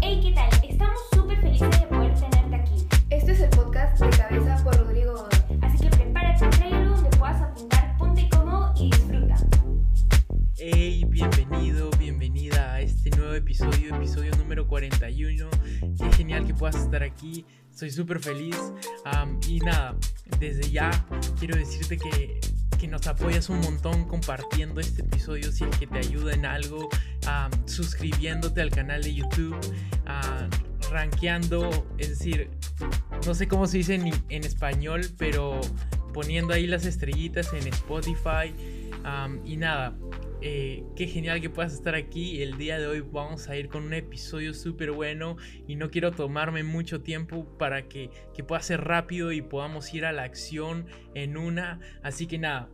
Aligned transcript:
Hey, 0.00 0.18
¿qué 0.20 0.32
tal? 0.32 0.50
Estamos 0.68 0.98
súper 1.12 1.40
felices 1.40 1.70
de 1.70 1.86
poder 1.86 2.12
tenerte 2.18 2.56
aquí. 2.56 2.88
Este 3.08 3.30
es 3.30 3.40
el 3.42 3.50
podcast 3.50 4.00
de 4.00 4.10
Cabeza 4.10 4.64
por 4.64 4.76
Rodrigo 4.76 5.12
Godoy. 5.12 5.58
Así 5.62 5.78
que 5.78 5.90
prepárate, 5.90 6.48
trae 6.48 6.74
algo 6.74 6.96
donde 6.96 7.16
puedas 7.16 7.40
apuntar, 7.40 7.96
ponte 7.96 8.28
cómodo 8.30 8.74
y 8.76 8.90
disfruta. 8.90 9.36
Hey, 10.56 11.04
bienvenido, 11.08 11.88
bienvenida 12.00 12.72
a 12.72 12.80
este 12.80 13.10
nuevo 13.10 13.34
episodio, 13.34 13.94
episodio 13.94 14.32
número 14.38 14.66
41. 14.66 15.48
Qué 15.96 16.12
genial 16.16 16.44
que 16.44 16.54
puedas 16.54 16.74
estar 16.74 17.04
aquí, 17.04 17.46
soy 17.70 17.92
súper 17.92 18.18
feliz. 18.18 18.56
Y 19.46 19.60
nada, 19.60 19.94
desde 20.40 20.68
ya 20.68 20.90
quiero 21.38 21.56
decirte 21.56 21.96
que, 21.96 22.40
que 22.84 22.90
nos 22.90 23.06
apoyas 23.06 23.48
un 23.48 23.60
montón 23.60 24.04
compartiendo 24.06 24.78
este 24.78 25.00
episodio 25.00 25.50
si 25.52 25.64
es 25.64 25.74
que 25.78 25.86
te 25.86 25.96
ayuda 26.00 26.34
en 26.34 26.44
algo, 26.44 26.90
suscribiéndote 27.64 28.60
al 28.60 28.68
canal 28.68 29.02
de 29.02 29.14
YouTube, 29.14 29.56
ah, 30.04 30.46
rankeando, 30.90 31.70
es 31.96 32.10
decir, 32.10 32.50
no 33.24 33.34
sé 33.34 33.48
cómo 33.48 33.66
se 33.68 33.78
dice 33.78 33.94
en, 33.94 34.12
en 34.28 34.44
español, 34.44 35.00
pero 35.16 35.62
poniendo 36.12 36.52
ahí 36.52 36.66
las 36.66 36.84
estrellitas 36.84 37.54
en 37.54 37.68
Spotify. 37.68 38.52
y 39.46 39.56
nada, 39.56 39.96
eh, 40.46 40.84
qué 40.94 41.06
genial 41.06 41.40
que 41.40 41.48
puedas 41.48 41.72
estar 41.72 41.94
aquí. 41.94 42.42
El 42.42 42.58
día 42.58 42.78
de 42.78 42.86
hoy 42.86 43.00
vamos 43.00 43.48
a 43.48 43.56
ir 43.56 43.68
con 43.68 43.84
un 43.84 43.94
episodio 43.94 44.52
súper 44.52 44.92
bueno 44.92 45.38
y 45.66 45.76
no 45.76 45.90
quiero 45.90 46.12
tomarme 46.12 46.64
mucho 46.64 47.00
tiempo 47.00 47.46
para 47.56 47.88
que, 47.88 48.10
que 48.34 48.44
pueda 48.44 48.60
ser 48.60 48.82
rápido 48.82 49.32
y 49.32 49.40
podamos 49.40 49.94
ir 49.94 50.04
a 50.04 50.12
la 50.12 50.24
acción 50.24 50.84
en 51.14 51.38
una. 51.38 51.80
Así 52.02 52.26
que 52.26 52.36
nada, 52.36 52.68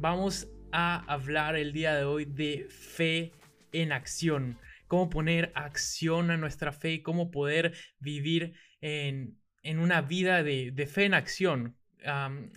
vamos 0.00 0.48
a 0.72 0.96
hablar 1.12 1.56
el 1.56 1.72
día 1.72 1.94
de 1.94 2.04
hoy 2.04 2.24
de 2.24 2.66
fe 2.68 3.32
en 3.72 3.92
acción. 3.92 4.58
Cómo 4.86 5.08
poner 5.08 5.52
acción 5.54 6.30
a 6.30 6.36
nuestra 6.36 6.72
fe, 6.72 7.02
cómo 7.02 7.30
poder 7.30 7.74
vivir 7.98 8.54
en, 8.80 9.38
en 9.62 9.78
una 9.78 10.02
vida 10.02 10.42
de, 10.42 10.70
de 10.72 10.86
fe 10.86 11.04
en 11.04 11.14
acción. 11.14 11.76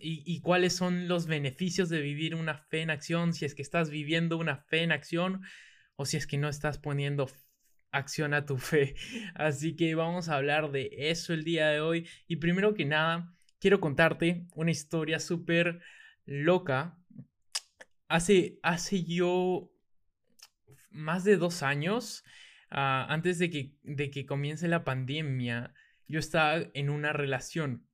Y, 0.01 0.23
y 0.25 0.41
cuáles 0.41 0.75
son 0.75 1.07
los 1.07 1.25
beneficios 1.25 1.87
de 1.87 2.01
vivir 2.01 2.35
una 2.35 2.57
fe 2.57 2.81
en 2.81 2.89
acción, 2.89 3.33
si 3.33 3.45
es 3.45 3.55
que 3.55 3.61
estás 3.61 3.89
viviendo 3.89 4.37
una 4.37 4.57
fe 4.57 4.83
en 4.83 4.91
acción 4.91 5.41
o 5.95 6.05
si 6.05 6.17
es 6.17 6.27
que 6.27 6.37
no 6.37 6.49
estás 6.49 6.77
poniendo 6.77 7.27
acción 7.91 8.33
a 8.33 8.45
tu 8.45 8.57
fe. 8.57 8.95
Así 9.35 9.75
que 9.75 9.95
vamos 9.95 10.29
a 10.29 10.35
hablar 10.35 10.71
de 10.71 10.89
eso 10.91 11.33
el 11.33 11.43
día 11.43 11.67
de 11.69 11.81
hoy. 11.81 12.07
Y 12.27 12.37
primero 12.37 12.73
que 12.73 12.85
nada, 12.85 13.33
quiero 13.59 13.79
contarte 13.79 14.45
una 14.55 14.71
historia 14.71 15.19
súper 15.19 15.79
loca. 16.25 16.97
Hace, 18.07 18.59
hace 18.63 19.03
yo 19.03 19.71
más 20.89 21.23
de 21.23 21.37
dos 21.37 21.63
años, 21.63 22.23
ah, 22.69 23.05
antes 23.09 23.39
de 23.39 23.49
que, 23.49 23.73
de 23.83 24.09
que 24.09 24.25
comience 24.25 24.67
la 24.67 24.83
pandemia, 24.83 25.73
yo 26.07 26.19
estaba 26.19 26.63
en 26.73 26.89
una 26.89 27.13
relación. 27.13 27.85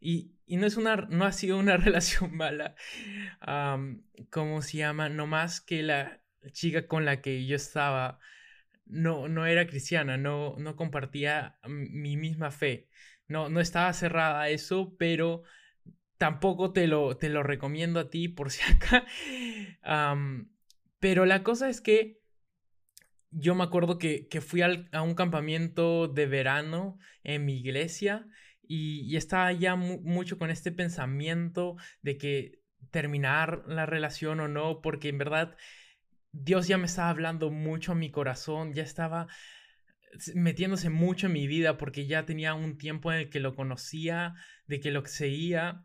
Y, 0.00 0.32
y 0.46 0.56
no, 0.56 0.66
es 0.66 0.76
una, 0.76 0.96
no 0.96 1.24
ha 1.24 1.32
sido 1.32 1.58
una 1.58 1.76
relación 1.78 2.36
mala, 2.36 2.74
am, 3.40 4.04
¿cómo 4.30 4.62
se 4.62 4.78
llama? 4.78 5.08
No 5.08 5.26
más 5.26 5.60
que 5.60 5.82
la 5.82 6.22
chica 6.52 6.86
con 6.88 7.04
la 7.04 7.20
que 7.22 7.46
yo 7.46 7.56
estaba 7.56 8.18
no, 8.86 9.28
no 9.28 9.46
era 9.46 9.66
cristiana, 9.66 10.16
no, 10.16 10.56
no 10.58 10.76
compartía 10.76 11.58
mi 11.66 12.16
misma 12.16 12.50
fe. 12.50 12.88
No, 13.28 13.48
no 13.48 13.60
estaba 13.60 13.92
cerrada 13.92 14.42
a 14.42 14.48
eso, 14.50 14.94
pero 14.98 15.42
tampoco 16.22 16.72
te 16.72 16.86
lo, 16.86 17.16
te 17.16 17.28
lo 17.28 17.42
recomiendo 17.42 17.98
a 17.98 18.08
ti 18.08 18.28
por 18.28 18.52
si 18.52 18.62
acá. 18.72 19.04
Pero 21.00 21.26
la 21.26 21.42
cosa 21.42 21.68
es 21.68 21.80
que 21.80 22.22
yo 23.30 23.54
me 23.54 23.64
acuerdo 23.64 23.98
que, 23.98 24.28
que 24.28 24.40
fui 24.40 24.60
a 24.62 25.02
un 25.02 25.14
campamento 25.14 26.06
de 26.08 26.26
verano 26.26 26.98
en 27.24 27.44
mi 27.44 27.58
iglesia 27.58 28.26
y, 28.66 29.16
estaba 29.16 29.52
ya 29.52 29.74
mu- 29.76 30.00
mucho 30.02 30.38
con 30.38 30.50
este 30.50 30.70
pensamiento 30.72 31.76
de 32.02 32.18
que 32.18 32.60
terminar 32.90 33.64
la 33.66 33.86
relación 33.86 34.40
o 34.40 34.48
no, 34.48 34.80
porque 34.80 35.08
en 35.08 35.18
verdad 35.18 35.56
Dios 36.32 36.68
ya 36.68 36.78
me 36.78 36.86
estaba 36.86 37.10
hablando 37.10 37.50
mucho 37.50 37.92
a 37.92 37.96
mi 37.96 38.10
corazón, 38.10 38.74
ya 38.74 38.82
estaba 38.82 39.28
metiéndose 40.34 40.90
mucho 40.90 41.26
en 41.26 41.32
mi 41.32 41.46
vida 41.46 41.78
porque 41.78 42.06
ya 42.06 42.26
tenía 42.26 42.54
un 42.54 42.76
tiempo 42.78 43.12
en 43.12 43.18
el 43.18 43.30
que 43.30 43.40
lo 43.40 43.54
conocía, 43.54 44.34
de 44.66 44.80
que 44.80 44.90
lo 44.90 45.04
seguía 45.06 45.84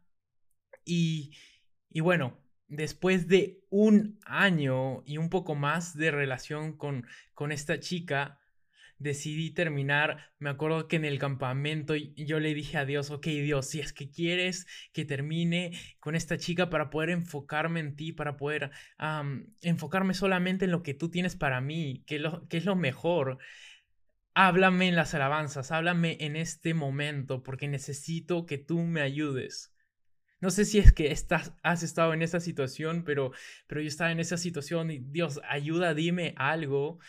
y, 0.87 1.99
bueno, 1.99 2.37
después 2.67 3.27
de 3.27 3.59
un 3.69 4.19
año 4.25 5.03
y 5.05 5.17
un 5.17 5.29
poco 5.29 5.55
más 5.55 5.95
de 5.97 6.11
relación 6.11 6.77
con, 6.77 7.05
con 7.33 7.51
esta 7.51 7.79
chica, 7.79 8.39
decidí 8.99 9.51
terminar. 9.51 10.31
Me 10.39 10.49
acuerdo 10.49 10.87
que 10.87 10.95
en 10.95 11.05
el 11.05 11.19
campamento 11.19 11.95
yo 11.95 12.39
le 12.39 12.53
dije 12.53 12.77
a 12.77 12.85
Dios, 12.85 13.11
ok 13.11 13.25
Dios, 13.25 13.67
si 13.67 13.79
es 13.79 13.93
que 13.93 14.09
quieres 14.09 14.67
que 14.93 15.05
termine 15.05 15.71
con 15.99 16.15
esta 16.15 16.37
chica 16.37 16.69
para 16.69 16.89
poder 16.89 17.09
enfocarme 17.11 17.79
en 17.79 17.95
ti, 17.95 18.11
para 18.11 18.37
poder 18.37 18.71
enfocarme 19.61 20.13
solamente 20.13 20.65
en 20.65 20.71
lo 20.71 20.83
que 20.83 20.93
tú 20.93 21.09
tienes 21.09 21.35
para 21.35 21.61
mí, 21.61 22.03
que, 22.05 22.23
que 22.49 22.57
es 22.57 22.65
lo 22.65 22.75
mejor. 22.75 23.37
Háblame 24.33 24.87
en 24.87 24.95
las 24.95 25.15
alabanzas, 25.15 25.71
háblame 25.71 26.17
en 26.19 26.35
este 26.35 26.75
momento, 26.75 27.41
porque 27.41 27.67
necesito 27.67 28.45
que 28.45 28.59
tú 28.59 28.83
me 28.83 29.01
ayudes. 29.01 29.73
No 30.39 30.51
sé 30.51 30.65
si 30.65 30.77
es 30.79 30.93
que 30.93 31.11
estás, 31.11 31.53
has 31.63 31.81
estado 31.83 32.13
en 32.13 32.21
esa 32.21 32.39
situación, 32.39 33.03
pero, 33.03 33.31
pero 33.67 33.81
yo 33.81 33.87
estaba 33.87 34.11
en 34.11 34.19
esa 34.19 34.37
situación 34.37 34.91
y 34.91 34.99
Dios, 34.99 35.41
ayuda, 35.49 35.93
dime 35.95 36.33
algo. 36.37 36.99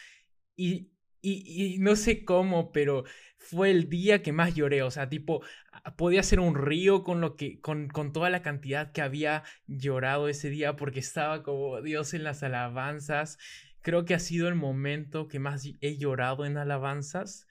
Y, 0.56 0.90
y, 1.20 1.74
y 1.76 1.78
no 1.78 1.96
sé 1.96 2.24
cómo, 2.24 2.72
pero 2.72 3.04
fue 3.38 3.70
el 3.70 3.88
día 3.88 4.22
que 4.22 4.32
más 4.32 4.54
lloré. 4.54 4.82
O 4.82 4.90
sea, 4.90 5.08
tipo, 5.08 5.42
a- 5.72 5.96
podía 5.96 6.22
ser 6.22 6.40
un 6.40 6.54
río 6.56 7.04
con 7.04 7.20
lo 7.20 7.36
que, 7.36 7.60
con, 7.60 7.88
con 7.88 8.12
toda 8.12 8.30
la 8.30 8.42
cantidad 8.42 8.92
que 8.92 9.02
había 9.02 9.44
llorado 9.66 10.28
ese 10.28 10.50
día, 10.50 10.76
porque 10.76 11.00
estaba 11.00 11.42
como 11.42 11.80
Dios 11.82 12.14
en 12.14 12.24
las 12.24 12.42
alabanzas. 12.42 13.38
Creo 13.82 14.04
que 14.04 14.14
ha 14.14 14.18
sido 14.20 14.48
el 14.48 14.54
momento 14.54 15.28
que 15.28 15.38
más 15.38 15.64
he 15.80 15.96
llorado 15.98 16.44
en 16.46 16.56
alabanzas. 16.58 17.46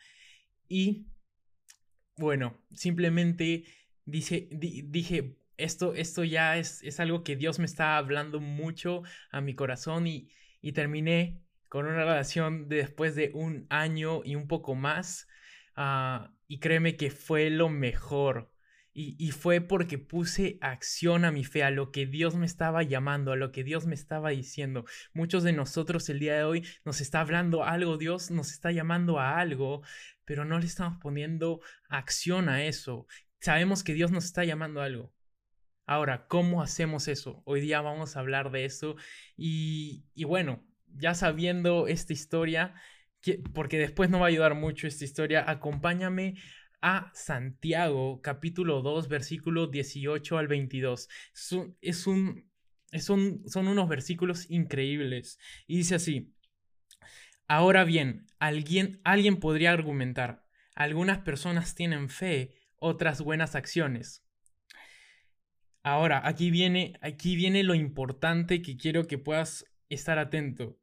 Y 0.69 1.07
bueno, 2.17 2.57
simplemente 2.73 3.65
dice, 4.05 4.47
di- 4.51 4.83
dije, 4.83 5.37
esto, 5.57 5.93
esto 5.95 6.23
ya 6.23 6.57
es, 6.57 6.83
es 6.83 6.99
algo 6.99 7.23
que 7.23 7.35
Dios 7.35 7.59
me 7.59 7.65
está 7.65 7.97
hablando 7.97 8.39
mucho 8.39 9.03
a 9.31 9.41
mi 9.41 9.55
corazón 9.55 10.07
y, 10.07 10.29
y 10.61 10.73
terminé 10.73 11.41
con 11.69 11.85
una 11.85 11.97
relación 12.05 12.69
de 12.69 12.77
después 12.77 13.15
de 13.15 13.31
un 13.33 13.67
año 13.69 14.21
y 14.23 14.35
un 14.35 14.47
poco 14.47 14.75
más. 14.75 15.27
ah, 15.75 16.33
y 16.47 16.59
créeme 16.59 16.95
que 16.97 17.11
fue 17.11 17.49
lo 17.49 17.69
mejor. 17.69 18.51
Y, 18.93 19.15
y 19.19 19.31
fue 19.31 19.61
porque 19.61 19.99
puse 19.99 20.57
acción 20.61 21.23
a 21.23 21.31
mi 21.31 21.43
fe, 21.43 21.63
a 21.63 21.69
lo 21.71 21.91
que 21.91 22.07
Dios 22.07 22.35
me 22.35 22.45
estaba 22.47 22.81
llamando, 22.83 23.31
a 23.31 23.35
lo 23.35 23.51
que 23.51 23.63
Dios 23.63 23.85
me 23.85 23.93
estaba 23.95 24.29
diciendo. 24.31 24.85
Muchos 25.13 25.43
de 25.43 25.53
nosotros 25.53 26.09
el 26.09 26.19
día 26.19 26.35
de 26.35 26.43
hoy 26.43 26.65
nos 26.83 26.99
está 27.01 27.19
hablando 27.21 27.63
algo, 27.63 27.97
Dios 27.97 28.31
nos 28.31 28.51
está 28.51 28.71
llamando 28.71 29.19
a 29.19 29.39
algo, 29.39 29.83
pero 30.25 30.45
no 30.45 30.57
le 30.59 30.65
estamos 30.65 30.97
poniendo 30.99 31.59
acción 31.89 32.49
a 32.49 32.65
eso. 32.65 33.07
Sabemos 33.39 33.83
que 33.83 33.93
Dios 33.93 34.11
nos 34.11 34.25
está 34.25 34.43
llamando 34.45 34.81
a 34.81 34.85
algo. 34.85 35.13
Ahora, 35.87 36.27
¿cómo 36.27 36.61
hacemos 36.61 37.07
eso? 37.07 37.41
Hoy 37.45 37.61
día 37.61 37.79
vamos 37.81 38.15
a 38.15 38.19
hablar 38.19 38.51
de 38.51 38.65
eso. 38.65 38.97
Y, 39.37 40.03
y 40.13 40.25
bueno, 40.25 40.61
ya 40.93 41.13
sabiendo 41.15 41.87
esta 41.87 42.11
historia, 42.13 42.75
que- 43.21 43.41
porque 43.53 43.79
después 43.79 44.09
no 44.09 44.19
va 44.19 44.25
a 44.25 44.29
ayudar 44.29 44.53
mucho 44.53 44.85
esta 44.85 45.05
historia, 45.05 45.49
acompáñame 45.49 46.35
a 46.81 47.09
Santiago, 47.13 48.21
capítulo 48.21 48.81
2, 48.81 49.07
versículo 49.07 49.67
18 49.67 50.37
al 50.37 50.47
22. 50.49 51.07
Es 51.81 52.05
un- 52.05 52.51
es 52.91 53.09
un- 53.09 53.43
son 53.47 53.67
unos 53.69 53.87
versículos 53.89 54.49
increíbles. 54.51 55.39
Y 55.67 55.77
dice 55.77 55.95
así. 55.95 56.33
Ahora 57.47 57.85
bien, 57.85 58.27
alguien, 58.39 58.99
alguien 59.05 59.37
podría 59.39 59.71
argumentar, 59.71 60.43
algunas 60.75 61.19
personas 61.19 61.75
tienen 61.75 62.09
fe, 62.09 62.53
otras 62.75 63.21
buenas 63.21 63.55
acciones. 63.55 64.26
Ahora, 65.87 66.21
aquí 66.27 66.51
viene, 66.51 66.99
aquí 67.01 67.37
viene 67.37 67.63
lo 67.63 67.73
importante 67.73 68.61
que 68.61 68.75
quiero 68.75 69.07
que 69.07 69.17
puedas 69.17 69.65
estar 69.87 70.19
atento. 70.19 70.77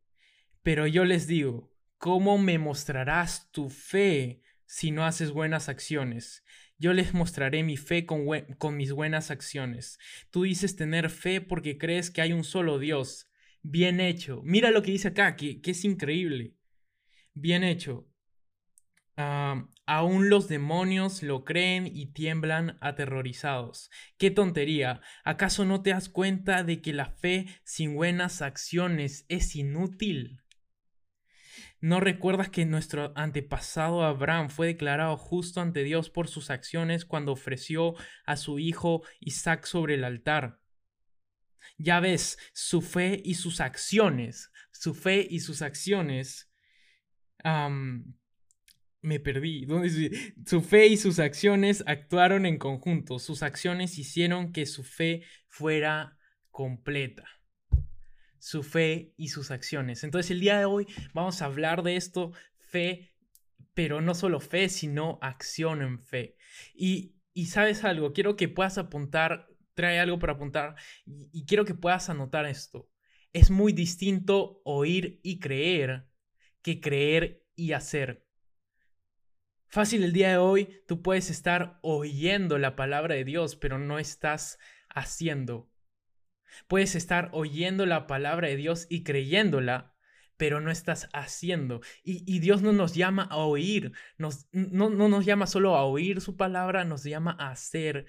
Pero 0.62 0.86
yo 0.86 1.04
les 1.04 1.26
digo, 1.26 1.70
¿cómo 1.98 2.38
me 2.38 2.58
mostrarás 2.58 3.50
tu 3.52 3.68
fe 3.68 4.40
si 4.64 4.92
no 4.92 5.04
haces 5.04 5.30
buenas 5.30 5.68
acciones? 5.68 6.42
Yo 6.78 6.94
les 6.94 7.12
mostraré 7.12 7.62
mi 7.62 7.76
fe 7.76 8.06
con, 8.06 8.24
con 8.56 8.78
mis 8.78 8.92
buenas 8.92 9.30
acciones. 9.30 9.98
Tú 10.30 10.44
dices 10.44 10.74
tener 10.74 11.10
fe 11.10 11.42
porque 11.42 11.76
crees 11.76 12.10
que 12.10 12.22
hay 12.22 12.32
un 12.32 12.42
solo 12.42 12.78
Dios. 12.78 13.28
Bien 13.60 14.00
hecho. 14.00 14.40
Mira 14.42 14.70
lo 14.70 14.80
que 14.80 14.92
dice 14.92 15.08
acá, 15.08 15.36
que, 15.36 15.60
que 15.60 15.72
es 15.72 15.84
increíble. 15.84 16.54
Bien 17.34 17.62
hecho. 17.62 18.08
Ah, 19.18 19.68
aún 19.86 20.30
los 20.30 20.48
demonios 20.48 21.22
lo 21.22 21.44
creen 21.44 21.86
y 21.86 22.06
tiemblan 22.06 22.78
aterrorizados. 22.80 23.90
¡Qué 24.18 24.30
tontería! 24.30 25.00
¿Acaso 25.24 25.64
no 25.64 25.82
te 25.82 25.90
das 25.90 26.08
cuenta 26.08 26.64
de 26.64 26.80
que 26.80 26.92
la 26.92 27.06
fe 27.06 27.46
sin 27.64 27.94
buenas 27.94 28.42
acciones 28.42 29.26
es 29.28 29.56
inútil? 29.56 30.40
¿No 31.80 32.00
recuerdas 32.00 32.48
que 32.48 32.64
nuestro 32.64 33.12
antepasado 33.14 34.04
Abraham 34.04 34.48
fue 34.48 34.68
declarado 34.68 35.18
justo 35.18 35.60
ante 35.60 35.84
Dios 35.84 36.08
por 36.08 36.28
sus 36.28 36.48
acciones 36.48 37.04
cuando 37.04 37.32
ofreció 37.32 37.94
a 38.24 38.36
su 38.36 38.58
hijo 38.58 39.02
Isaac 39.20 39.66
sobre 39.66 39.96
el 39.96 40.04
altar? 40.04 40.60
Ya 41.76 42.00
ves, 42.00 42.38
su 42.54 42.80
fe 42.80 43.20
y 43.22 43.34
sus 43.34 43.60
acciones, 43.60 44.50
su 44.70 44.94
fe 44.94 45.26
y 45.28 45.40
sus 45.40 45.60
acciones 45.60 46.50
me 49.04 49.20
perdí. 49.20 49.66
Su 50.46 50.62
fe 50.62 50.86
y 50.86 50.96
sus 50.96 51.18
acciones 51.18 51.84
actuaron 51.86 52.46
en 52.46 52.58
conjunto. 52.58 53.18
Sus 53.18 53.42
acciones 53.42 53.98
hicieron 53.98 54.52
que 54.52 54.66
su 54.66 54.82
fe 54.82 55.22
fuera 55.46 56.16
completa. 56.50 57.24
Su 58.38 58.62
fe 58.62 59.12
y 59.16 59.28
sus 59.28 59.50
acciones. 59.50 60.04
Entonces 60.04 60.30
el 60.30 60.40
día 60.40 60.58
de 60.58 60.64
hoy 60.64 60.86
vamos 61.12 61.42
a 61.42 61.46
hablar 61.46 61.82
de 61.82 61.96
esto, 61.96 62.32
fe, 62.58 63.14
pero 63.74 64.00
no 64.00 64.14
solo 64.14 64.40
fe, 64.40 64.68
sino 64.68 65.18
acción 65.20 65.82
en 65.82 65.98
fe. 65.98 66.36
Y, 66.74 67.14
y 67.32 67.46
sabes 67.46 67.84
algo, 67.84 68.12
quiero 68.12 68.36
que 68.36 68.48
puedas 68.48 68.78
apuntar, 68.78 69.48
trae 69.74 70.00
algo 70.00 70.18
para 70.18 70.34
apuntar, 70.34 70.76
y 71.04 71.44
quiero 71.44 71.64
que 71.64 71.74
puedas 71.74 72.08
anotar 72.08 72.46
esto. 72.46 72.88
Es 73.32 73.50
muy 73.50 73.72
distinto 73.72 74.62
oír 74.64 75.20
y 75.22 75.40
creer 75.40 76.06
que 76.62 76.80
creer 76.80 77.44
y 77.54 77.72
hacer. 77.72 78.23
Fácil 79.74 80.04
el 80.04 80.12
día 80.12 80.28
de 80.28 80.36
hoy, 80.36 80.68
tú 80.86 81.02
puedes 81.02 81.30
estar 81.30 81.80
oyendo 81.82 82.58
la 82.58 82.76
palabra 82.76 83.16
de 83.16 83.24
Dios, 83.24 83.56
pero 83.56 83.76
no 83.76 83.98
estás 83.98 84.60
haciendo. 84.88 85.68
Puedes 86.68 86.94
estar 86.94 87.28
oyendo 87.32 87.84
la 87.84 88.06
palabra 88.06 88.46
de 88.46 88.54
Dios 88.54 88.86
y 88.88 89.02
creyéndola, 89.02 89.96
pero 90.36 90.60
no 90.60 90.70
estás 90.70 91.08
haciendo. 91.12 91.80
Y, 92.04 92.38
Dios 92.38 92.62
no 92.62 92.72
nos 92.72 92.94
llama 92.94 93.24
a 93.24 93.38
oír, 93.38 93.90
no, 94.16 94.30
nos 94.52 95.26
llama 95.26 95.48
solo 95.48 95.74
a 95.74 95.84
oír 95.84 96.20
su 96.20 96.36
palabra, 96.36 96.84
nos 96.84 97.02
llama 97.02 97.36
a 97.36 97.50
hacer 97.50 98.06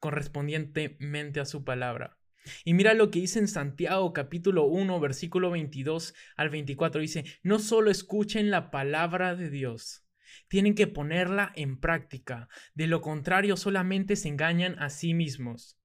correspondientemente 0.00 1.40
a 1.40 1.46
su 1.46 1.64
palabra. 1.64 2.18
Y 2.62 2.74
mira 2.74 2.92
lo 2.92 3.10
que 3.10 3.20
dice 3.20 3.38
en 3.38 3.48
Santiago 3.48 4.12
capítulo 4.12 4.64
1, 4.64 5.00
versículo 5.00 5.50
22 5.50 6.12
al 6.36 6.50
24. 6.50 7.00
Dice, 7.00 7.24
no 7.42 7.58
solo 7.58 7.90
escuchen 7.90 8.50
la 8.50 8.70
palabra 8.70 9.34
de 9.34 9.48
Dios, 9.48 10.05
tienen 10.48 10.74
que 10.74 10.86
ponerla 10.86 11.52
en 11.56 11.78
práctica. 11.78 12.48
De 12.74 12.86
lo 12.86 13.00
contrario, 13.00 13.56
solamente 13.56 14.16
se 14.16 14.28
engañan 14.28 14.78
a 14.78 14.90
sí 14.90 15.14
mismos. 15.14 15.78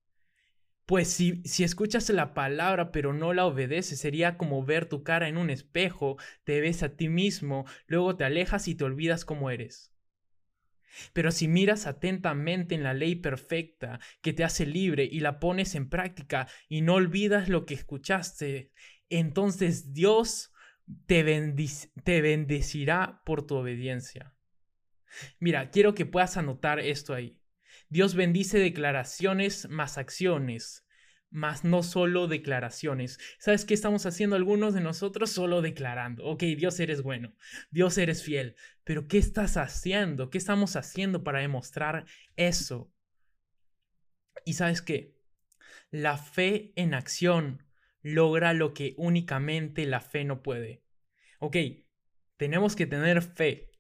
Pues 0.86 1.08
si, 1.08 1.42
si 1.46 1.64
escuchas 1.64 2.10
la 2.10 2.34
palabra 2.34 2.92
pero 2.92 3.14
no 3.14 3.34
la 3.34 3.46
obedeces, 3.46 4.00
sería 4.00 4.38
como 4.38 4.66
ver 4.66 4.88
tu 4.88 5.04
cara 5.04 5.28
en 5.30 5.38
un 5.38 5.50
espejo, 5.50 6.18
te 6.44 6.60
ves 6.60 6.84
a 6.84 6.96
ti 6.96 7.08
mismo, 7.08 7.66
luego 7.88 8.18
te 8.18 8.26
alejas 8.26 8.68
y 8.68 8.76
te 8.76 8.84
olvidas 8.84 9.24
cómo 9.24 9.50
eres. 9.52 9.92
Pero 11.14 11.32
si 11.32 11.48
miras 11.48 11.88
atentamente 11.88 12.76
en 12.76 12.84
la 12.84 12.94
ley 12.94 13.16
perfecta 13.16 14.00
que 14.22 14.34
te 14.34 14.44
hace 14.44 14.66
libre 14.66 15.08
y 15.10 15.22
la 15.22 15.40
pones 15.40 15.76
en 15.76 15.90
práctica 15.90 16.48
y 16.68 16.82
no 16.82 16.96
olvidas 16.96 17.50
lo 17.50 17.66
que 17.66 17.74
escuchaste, 17.74 18.72
entonces 19.10 19.94
Dios 19.94 20.52
te, 21.06 21.24
te 22.04 22.22
bendecirá 22.22 23.22
por 23.26 23.46
tu 23.46 23.56
obediencia. 23.56 24.34
Mira, 25.40 25.70
quiero 25.70 25.94
que 25.94 26.06
puedas 26.06 26.38
anotar 26.38 26.80
esto 26.80 27.14
ahí. 27.14 27.38
Dios 27.90 28.16
bendice 28.16 28.58
declaraciones 28.58 29.70
más 29.70 29.98
acciones, 29.98 30.86
más 31.30 31.64
no 31.64 31.84
solo 31.84 32.28
declaraciones. 32.28 33.20
¿Sabes 33.40 33.66
qué 33.66 33.74
estamos 33.74 34.06
haciendo 34.06 34.36
algunos 34.36 34.74
de 34.74 34.82
nosotros? 34.82 35.32
Solo 35.32 35.62
declarando. 35.62 36.26
Ok, 36.26 36.44
Dios 36.44 36.80
eres 36.80 37.02
bueno, 37.02 37.34
Dios 37.72 37.98
eres 37.98 38.24
fiel, 38.24 38.56
pero 38.84 39.08
¿qué 39.08 39.18
estás 39.18 39.58
haciendo? 39.58 40.30
¿Qué 40.30 40.38
estamos 40.38 40.76
haciendo 40.76 41.24
para 41.24 41.40
demostrar 41.40 42.06
eso? 42.36 42.92
Y 44.46 44.54
sabes 44.54 44.82
qué? 44.82 45.16
La 45.90 46.18
fe 46.18 46.74
en 46.76 46.94
acción 46.94 47.66
logra 48.02 48.54
lo 48.54 48.74
que 48.74 48.94
únicamente 48.98 49.86
la 49.86 50.02
fe 50.02 50.26
no 50.26 50.42
puede. 50.42 50.84
Ok, 51.40 51.58
tenemos 52.38 52.76
que 52.76 52.86
tener 52.86 53.22
fe, 53.22 53.71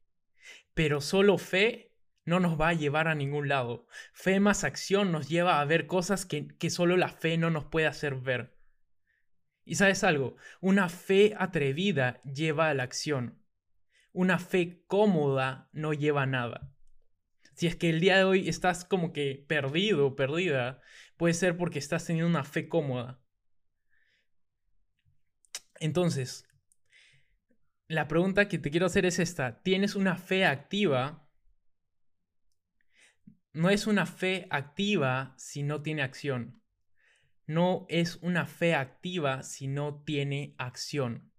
pero 0.73 1.01
solo 1.01 1.37
fe 1.37 1.91
no 2.25 2.39
nos 2.39 2.59
va 2.59 2.69
a 2.69 2.73
llevar 2.73 3.07
a 3.07 3.15
ningún 3.15 3.47
lado. 3.47 3.87
Fe 4.13 4.39
más 4.39 4.63
acción 4.63 5.11
nos 5.11 5.27
lleva 5.29 5.59
a 5.59 5.65
ver 5.65 5.87
cosas 5.87 6.25
que, 6.25 6.47
que 6.47 6.69
solo 6.69 6.97
la 6.97 7.09
fe 7.09 7.37
no 7.37 7.49
nos 7.49 7.65
puede 7.65 7.87
hacer 7.87 8.15
ver. 8.15 8.57
Y 9.63 9.75
sabes 9.75 10.03
algo, 10.03 10.35
una 10.59 10.89
fe 10.89 11.33
atrevida 11.37 12.21
lleva 12.23 12.69
a 12.69 12.73
la 12.73 12.83
acción. 12.83 13.41
Una 14.13 14.39
fe 14.39 14.83
cómoda 14.87 15.69
no 15.71 15.93
lleva 15.93 16.23
a 16.23 16.27
nada. 16.27 16.73
Si 17.53 17.67
es 17.67 17.75
que 17.75 17.89
el 17.89 17.99
día 17.99 18.17
de 18.17 18.23
hoy 18.23 18.49
estás 18.49 18.85
como 18.85 19.13
que 19.13 19.45
perdido 19.47 20.15
perdida, 20.15 20.81
puede 21.17 21.33
ser 21.33 21.57
porque 21.57 21.79
estás 21.79 22.05
teniendo 22.05 22.29
una 22.29 22.43
fe 22.43 22.67
cómoda. 22.67 23.21
Entonces, 25.79 26.45
la 27.91 28.07
pregunta 28.07 28.47
que 28.47 28.57
te 28.57 28.71
quiero 28.71 28.85
hacer 28.85 29.05
es 29.05 29.19
esta. 29.19 29.61
¿Tienes 29.63 29.95
una 29.95 30.15
fe 30.15 30.45
activa? 30.45 31.27
No 33.51 33.69
es 33.69 33.85
una 33.85 34.05
fe 34.05 34.47
activa 34.49 35.33
si 35.37 35.61
no 35.61 35.81
tiene 35.81 36.01
acción. 36.01 36.61
No 37.47 37.85
es 37.89 38.15
una 38.21 38.47
fe 38.47 38.75
activa 38.75 39.43
si 39.43 39.67
no 39.67 40.03
tiene 40.05 40.55
acción. 40.57 41.33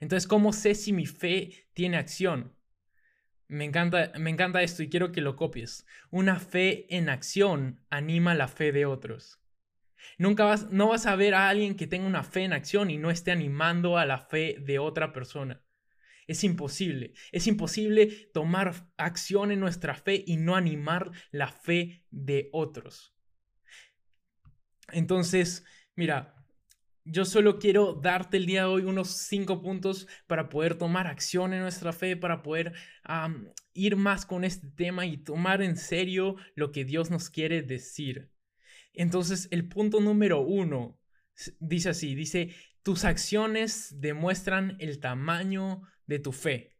Entonces, 0.00 0.26
¿cómo 0.26 0.54
sé 0.54 0.74
si 0.74 0.94
mi 0.94 1.04
fe 1.04 1.68
tiene 1.74 1.98
acción? 1.98 2.56
Me 3.46 3.66
encanta, 3.66 4.12
me 4.18 4.30
encanta 4.30 4.62
esto 4.62 4.82
y 4.82 4.88
quiero 4.88 5.12
que 5.12 5.20
lo 5.20 5.36
copies. 5.36 5.86
Una 6.10 6.40
fe 6.40 6.86
en 6.96 7.10
acción 7.10 7.84
anima 7.90 8.34
la 8.34 8.48
fe 8.48 8.72
de 8.72 8.86
otros. 8.86 9.43
Nunca 10.18 10.44
vas, 10.44 10.70
no 10.70 10.88
vas 10.88 11.06
a 11.06 11.16
ver 11.16 11.34
a 11.34 11.48
alguien 11.48 11.76
que 11.76 11.86
tenga 11.86 12.06
una 12.06 12.22
fe 12.22 12.44
en 12.44 12.52
acción 12.52 12.90
y 12.90 12.98
no 12.98 13.10
esté 13.10 13.30
animando 13.32 13.98
a 13.98 14.06
la 14.06 14.18
fe 14.18 14.56
de 14.60 14.78
otra 14.78 15.12
persona. 15.12 15.62
Es 16.26 16.44
imposible. 16.44 17.12
Es 17.32 17.46
imposible 17.46 18.30
tomar 18.32 18.88
acción 18.96 19.50
en 19.50 19.60
nuestra 19.60 19.94
fe 19.94 20.24
y 20.26 20.36
no 20.36 20.56
animar 20.56 21.10
la 21.30 21.48
fe 21.48 22.04
de 22.10 22.48
otros. 22.52 23.14
Entonces, 24.92 25.64
mira, 25.96 26.34
yo 27.04 27.24
solo 27.24 27.58
quiero 27.58 27.94
darte 27.94 28.38
el 28.38 28.46
día 28.46 28.62
de 28.62 28.68
hoy 28.68 28.82
unos 28.84 29.10
cinco 29.10 29.60
puntos 29.60 30.08
para 30.26 30.48
poder 30.48 30.76
tomar 30.76 31.06
acción 31.06 31.52
en 31.52 31.60
nuestra 31.60 31.92
fe, 31.92 32.16
para 32.16 32.42
poder 32.42 32.72
ir 33.74 33.96
más 33.96 34.24
con 34.24 34.44
este 34.44 34.68
tema 34.68 35.04
y 35.04 35.18
tomar 35.18 35.60
en 35.62 35.76
serio 35.76 36.36
lo 36.54 36.72
que 36.72 36.84
Dios 36.84 37.10
nos 37.10 37.28
quiere 37.28 37.62
decir. 37.62 38.30
Entonces, 38.94 39.48
el 39.50 39.68
punto 39.68 40.00
número 40.00 40.40
uno 40.40 41.00
dice 41.58 41.90
así, 41.90 42.14
dice, 42.14 42.54
tus 42.82 43.04
acciones 43.04 44.00
demuestran 44.00 44.76
el 44.78 45.00
tamaño 45.00 45.82
de 46.06 46.20
tu 46.20 46.32
fe. 46.32 46.76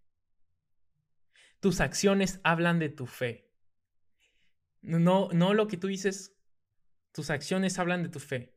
Tus 1.60 1.80
acciones 1.80 2.40
hablan 2.44 2.78
de 2.78 2.88
tu 2.88 3.06
fe. 3.06 3.50
No, 4.82 5.28
no 5.32 5.54
lo 5.54 5.66
que 5.66 5.76
tú 5.76 5.88
dices, 5.88 6.36
tus 7.12 7.30
acciones 7.30 7.78
hablan 7.78 8.02
de 8.02 8.10
tu 8.10 8.20
fe. 8.20 8.54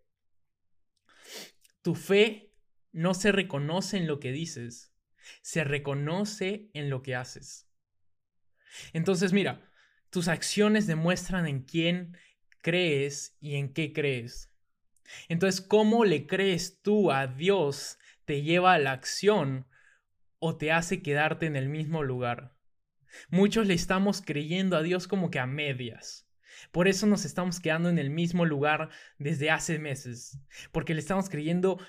Tu 1.82 1.96
fe 1.96 2.54
no 2.92 3.14
se 3.14 3.32
reconoce 3.32 3.98
en 3.98 4.08
lo 4.08 4.20
que 4.20 4.32
dices, 4.32 4.94
se 5.42 5.64
reconoce 5.64 6.70
en 6.74 6.90
lo 6.90 7.02
que 7.02 7.16
haces. 7.16 7.70
Entonces, 8.94 9.34
mira, 9.34 9.72
tus 10.10 10.28
acciones 10.28 10.88
demuestran 10.88 11.48
en 11.48 11.64
quién 11.64 12.18
crees 12.68 13.38
y 13.40 13.56
en 13.56 13.72
qué 13.72 13.94
crees. 13.94 14.52
Entonces, 15.30 15.62
¿cómo 15.62 16.04
le 16.04 16.28
crees 16.28 16.82
tú 16.82 17.14
a 17.14 17.26
Dios 17.26 17.98
te 18.26 18.42
lleva 18.42 18.74
a 18.74 18.78
la 18.78 18.92
acción 18.92 19.66
o 20.40 20.58
te 20.58 20.74
hace 20.74 21.02
quedarte 21.02 21.46
en 21.46 21.56
el 21.56 21.70
mismo 21.70 22.04
lugar? 22.04 22.58
Muchos 23.30 23.68
le 23.68 23.74
estamos 23.74 24.22
creyendo 24.22 24.76
a 24.76 24.82
Dios 24.82 25.08
como 25.08 25.32
que 25.32 25.40
a 25.40 25.48
medias. 25.48 26.30
Por 26.74 26.90
eso 26.90 27.08
nos 27.08 27.24
estamos 27.24 27.62
quedando 27.62 27.88
en 27.88 28.00
el 28.00 28.10
mismo 28.10 28.44
lugar 28.44 28.90
desde 29.18 29.50
hace 29.50 29.80
meses. 29.80 30.38
Porque 30.74 30.94
le 30.94 31.00
estamos 31.00 31.30
creyendo 31.30 31.80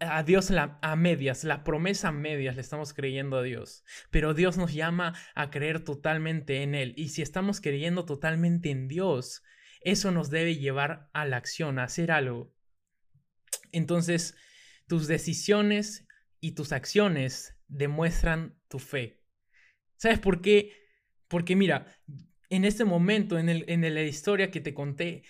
a 0.00 0.24
Dios 0.24 0.50
a 0.50 0.96
medias, 0.96 1.44
la 1.44 1.62
promesa 1.62 2.08
a 2.08 2.12
medias 2.12 2.56
le 2.56 2.60
estamos 2.60 2.92
creyendo 2.92 3.36
a 3.36 3.44
Dios. 3.44 3.84
Pero 4.10 4.34
Dios 4.34 4.56
nos 4.56 4.74
llama 4.74 5.14
a 5.36 5.50
creer 5.50 5.84
totalmente 5.84 6.64
en 6.64 6.74
Él. 6.74 6.92
Y 6.96 7.10
si 7.10 7.22
estamos 7.22 7.60
creyendo 7.60 8.04
totalmente 8.04 8.70
en 8.70 8.88
Dios, 8.88 9.44
eso 9.84 10.10
nos 10.10 10.30
debe 10.30 10.56
llevar 10.56 11.10
a 11.12 11.26
la 11.26 11.36
acción, 11.36 11.78
a 11.78 11.84
hacer 11.84 12.10
algo. 12.10 12.52
Entonces, 13.70 14.34
tus 14.86 15.06
decisiones 15.06 16.06
y 16.40 16.52
tus 16.52 16.72
acciones 16.72 17.56
demuestran 17.68 18.58
tu 18.68 18.78
fe. 18.78 19.22
¿Sabes 19.96 20.18
por 20.18 20.40
qué? 20.40 20.72
Porque 21.28 21.54
mira, 21.54 21.86
en 22.48 22.64
este 22.64 22.84
momento, 22.84 23.38
en, 23.38 23.48
el, 23.48 23.64
en 23.68 23.82
la 23.94 24.02
historia 24.02 24.50
que 24.50 24.60
te 24.60 24.74
conté, 24.74 25.22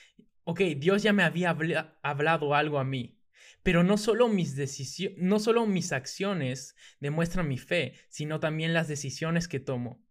ok, 0.44 0.60
Dios 0.76 1.02
ya 1.02 1.12
me 1.12 1.22
había 1.22 1.56
hablado 2.02 2.54
algo 2.54 2.78
a 2.78 2.84
mí, 2.84 3.20
Pero 3.62 3.82
no 3.82 3.96
solo 3.96 4.28
mis 4.28 4.56
decisiones, 4.56 5.18
no 5.18 5.40
solo 5.40 5.66
mis 5.66 5.92
acciones 5.92 6.76
demuestran 7.00 7.48
mi 7.48 7.58
fe, 7.58 7.94
sino 8.08 8.38
también 8.40 8.74
las 8.74 8.88
decisiones 8.88 9.48
que 9.48 9.60
tomo. 9.60 10.04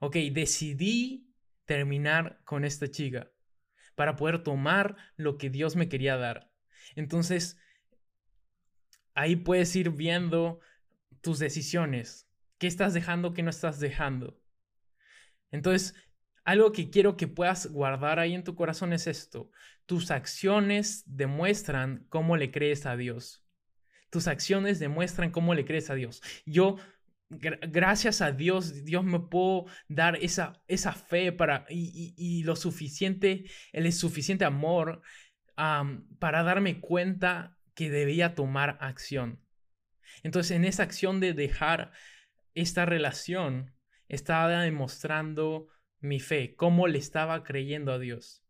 Ok, 0.00 0.16
decidí 0.32 1.32
terminar 1.64 2.40
con 2.44 2.64
esta 2.64 2.90
chica 2.90 3.30
para 3.98 4.14
poder 4.14 4.44
tomar 4.44 4.96
lo 5.16 5.38
que 5.38 5.50
Dios 5.50 5.74
me 5.74 5.88
quería 5.88 6.16
dar. 6.16 6.52
Entonces, 6.94 7.58
ahí 9.12 9.34
puedes 9.34 9.74
ir 9.74 9.90
viendo 9.90 10.60
tus 11.20 11.40
decisiones. 11.40 12.30
¿Qué 12.58 12.68
estás 12.68 12.94
dejando? 12.94 13.34
¿Qué 13.34 13.42
no 13.42 13.50
estás 13.50 13.80
dejando? 13.80 14.40
Entonces, 15.50 15.96
algo 16.44 16.70
que 16.70 16.90
quiero 16.90 17.16
que 17.16 17.26
puedas 17.26 17.66
guardar 17.72 18.20
ahí 18.20 18.34
en 18.34 18.44
tu 18.44 18.54
corazón 18.54 18.92
es 18.92 19.08
esto. 19.08 19.50
Tus 19.84 20.12
acciones 20.12 21.02
demuestran 21.04 22.06
cómo 22.08 22.36
le 22.36 22.52
crees 22.52 22.86
a 22.86 22.96
Dios. 22.96 23.44
Tus 24.10 24.28
acciones 24.28 24.78
demuestran 24.78 25.32
cómo 25.32 25.54
le 25.54 25.64
crees 25.64 25.90
a 25.90 25.96
Dios. 25.96 26.22
Yo, 26.46 26.76
gracias 27.30 28.20
a 28.20 28.32
Dios, 28.32 28.84
Dios 28.84 29.04
me 29.04 29.20
puedo 29.20 29.66
dar 29.88 30.16
esa, 30.16 30.62
esa 30.66 30.92
fe 30.92 31.32
para, 31.32 31.66
y, 31.68 32.42
lo 32.44 32.56
suficiente, 32.56 33.44
el 33.72 33.92
suficiente 33.92 34.44
amor 34.44 35.02
para 35.56 36.42
darme 36.42 36.80
cuenta 36.80 37.58
que 37.74 37.90
debía 37.90 38.34
tomar 38.34 38.78
acción. 38.80 39.42
Entonces, 40.22 40.56
en 40.56 40.64
esa 40.64 40.84
acción 40.84 41.20
de 41.20 41.34
dejar 41.34 41.92
esta 42.54 42.86
relación, 42.86 43.74
estaba 44.08 44.62
demostrando 44.62 45.68
mi 46.00 46.20
fe, 46.20 46.54
cómo 46.56 46.88
le 46.88 46.98
estaba 46.98 47.42
creyendo 47.42 47.92
a 47.92 47.98
Dios. 47.98 48.44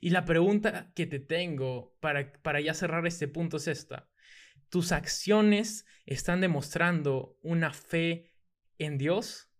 Y 0.00 0.10
la 0.10 0.24
pregunta 0.24 0.90
que 0.94 1.06
te 1.06 1.20
tengo 1.20 1.96
para, 2.00 2.32
para 2.42 2.60
ya 2.60 2.74
cerrar 2.74 3.06
este 3.06 3.28
punto 3.28 3.58
es 3.58 3.68
esta. 3.68 4.07
¿Tus 4.68 4.92
acciones 4.92 5.86
están 6.04 6.40
demostrando 6.40 7.38
una 7.42 7.72
fe 7.72 8.34
en 8.78 8.98
Dios? 8.98 9.50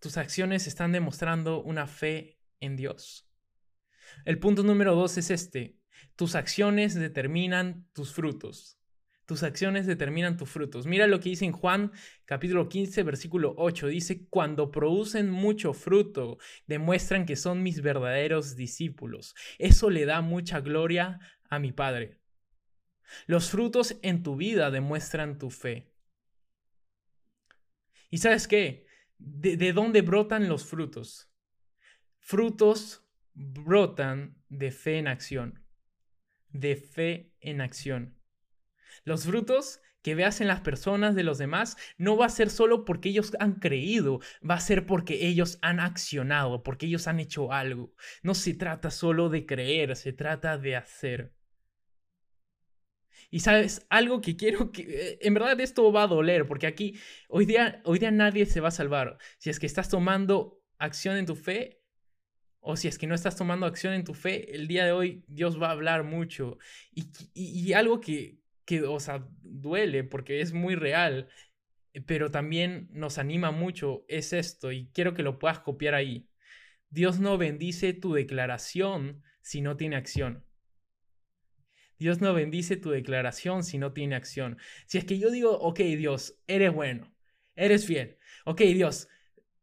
¿Tus 0.00 0.16
acciones 0.16 0.66
están 0.66 0.92
demostrando 0.92 1.62
una 1.62 1.86
fe 1.86 2.38
en 2.60 2.76
Dios? 2.76 3.28
El 4.24 4.38
punto 4.38 4.62
número 4.62 4.94
dos 4.94 5.16
es 5.16 5.30
este. 5.30 5.78
Tus 6.16 6.34
acciones 6.34 6.94
determinan 6.94 7.86
tus 7.92 8.12
frutos. 8.12 8.78
Tus 9.26 9.42
acciones 9.42 9.86
determinan 9.86 10.36
tus 10.36 10.48
frutos. 10.48 10.86
Mira 10.86 11.06
lo 11.06 11.18
que 11.18 11.30
dice 11.30 11.44
en 11.44 11.52
Juan 11.52 11.92
capítulo 12.24 12.68
15, 12.68 13.02
versículo 13.02 13.54
8. 13.56 13.88
Dice, 13.88 14.26
cuando 14.28 14.70
producen 14.70 15.30
mucho 15.30 15.72
fruto, 15.72 16.38
demuestran 16.66 17.26
que 17.26 17.34
son 17.34 17.62
mis 17.62 17.82
verdaderos 17.82 18.54
discípulos. 18.54 19.34
Eso 19.58 19.90
le 19.90 20.04
da 20.04 20.20
mucha 20.20 20.60
gloria 20.60 21.18
a 21.48 21.58
mi 21.58 21.72
Padre. 21.72 22.20
Los 23.26 23.50
frutos 23.50 23.96
en 24.02 24.22
tu 24.22 24.36
vida 24.36 24.70
demuestran 24.70 25.38
tu 25.38 25.50
fe. 25.50 25.92
¿Y 28.10 28.18
sabes 28.18 28.48
qué? 28.48 28.86
¿De, 29.18 29.56
de 29.56 29.72
dónde 29.72 30.02
brotan 30.02 30.48
los 30.48 30.64
frutos? 30.64 31.30
Frutos 32.18 33.04
brotan 33.34 34.36
de 34.48 34.70
fe 34.70 34.98
en 34.98 35.08
acción. 35.08 35.64
De 36.50 36.76
fe 36.76 37.34
en 37.40 37.60
acción. 37.60 38.18
Los 39.04 39.24
frutos 39.24 39.80
que 40.06 40.14
veas 40.14 40.40
en 40.40 40.46
las 40.46 40.60
personas 40.60 41.16
de 41.16 41.24
los 41.24 41.36
demás 41.36 41.76
no 41.98 42.16
va 42.16 42.26
a 42.26 42.28
ser 42.28 42.48
solo 42.48 42.84
porque 42.84 43.08
ellos 43.08 43.32
han 43.40 43.54
creído, 43.54 44.20
va 44.48 44.54
a 44.54 44.60
ser 44.60 44.86
porque 44.86 45.26
ellos 45.26 45.58
han 45.62 45.80
accionado, 45.80 46.62
porque 46.62 46.86
ellos 46.86 47.08
han 47.08 47.18
hecho 47.18 47.52
algo. 47.52 47.92
No 48.22 48.34
se 48.34 48.54
trata 48.54 48.92
solo 48.92 49.28
de 49.30 49.46
creer, 49.46 49.96
se 49.96 50.12
trata 50.12 50.58
de 50.58 50.76
hacer. 50.76 51.35
Y 53.30 53.40
sabes, 53.40 53.86
algo 53.90 54.20
que 54.20 54.36
quiero 54.36 54.72
que... 54.72 55.18
En 55.20 55.34
verdad 55.34 55.60
esto 55.60 55.90
va 55.92 56.04
a 56.04 56.06
doler, 56.06 56.46
porque 56.46 56.66
aquí 56.66 56.98
hoy 57.28 57.46
día, 57.46 57.80
hoy 57.84 57.98
día 57.98 58.10
nadie 58.10 58.46
se 58.46 58.60
va 58.60 58.68
a 58.68 58.72
salvar. 58.72 59.18
Si 59.38 59.50
es 59.50 59.58
que 59.58 59.66
estás 59.66 59.88
tomando 59.88 60.62
acción 60.78 61.16
en 61.16 61.26
tu 61.26 61.36
fe, 61.36 61.82
o 62.60 62.76
si 62.76 62.88
es 62.88 62.98
que 62.98 63.06
no 63.06 63.14
estás 63.14 63.36
tomando 63.36 63.66
acción 63.66 63.92
en 63.94 64.04
tu 64.04 64.14
fe, 64.14 64.54
el 64.54 64.66
día 64.66 64.84
de 64.84 64.92
hoy 64.92 65.24
Dios 65.28 65.60
va 65.60 65.68
a 65.68 65.72
hablar 65.72 66.04
mucho. 66.04 66.58
Y, 66.92 67.10
y 67.34 67.72
algo 67.74 68.00
que, 68.00 68.40
que, 68.64 68.82
o 68.82 69.00
sea, 69.00 69.26
duele 69.42 70.04
porque 70.04 70.40
es 70.40 70.52
muy 70.52 70.74
real, 70.74 71.28
pero 72.06 72.30
también 72.30 72.88
nos 72.92 73.18
anima 73.18 73.50
mucho, 73.50 74.04
es 74.08 74.32
esto, 74.32 74.72
y 74.72 74.90
quiero 74.92 75.14
que 75.14 75.22
lo 75.22 75.38
puedas 75.38 75.60
copiar 75.60 75.94
ahí. 75.94 76.28
Dios 76.90 77.20
no 77.20 77.38
bendice 77.38 77.92
tu 77.92 78.12
declaración 78.12 79.22
si 79.40 79.60
no 79.60 79.76
tiene 79.76 79.96
acción. 79.96 80.45
Dios 81.98 82.20
no 82.20 82.34
bendice 82.34 82.76
tu 82.76 82.90
declaración 82.90 83.64
si 83.64 83.78
no 83.78 83.92
tiene 83.92 84.16
acción. 84.16 84.58
Si 84.86 84.98
es 84.98 85.04
que 85.04 85.18
yo 85.18 85.30
digo, 85.30 85.58
ok 85.58 85.78
Dios, 85.78 86.38
eres 86.46 86.72
bueno, 86.72 87.14
eres 87.54 87.86
fiel, 87.86 88.18
ok 88.44 88.60
Dios, 88.60 89.08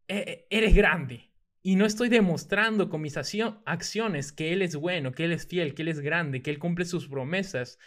e, 0.08 0.18
e, 0.18 0.48
eres 0.50 0.74
grande, 0.74 1.32
y 1.62 1.76
no 1.76 1.86
estoy 1.86 2.10
demostrando 2.10 2.90
con 2.90 3.02
mis 3.02 3.16
acciones 3.18 4.32
que 4.32 4.52
Él 4.52 4.62
es 4.62 4.76
bueno, 4.76 5.12
que 5.14 5.26
Él 5.26 5.32
es 5.32 5.48
fiel, 5.48 5.74
que 5.74 5.84
Él 5.84 5.88
es 5.88 6.00
grande, 6.02 6.42
que 6.42 6.50
Él 6.50 6.60
cumple 6.60 6.86
sus 6.86 7.08
promesas, 7.08 7.80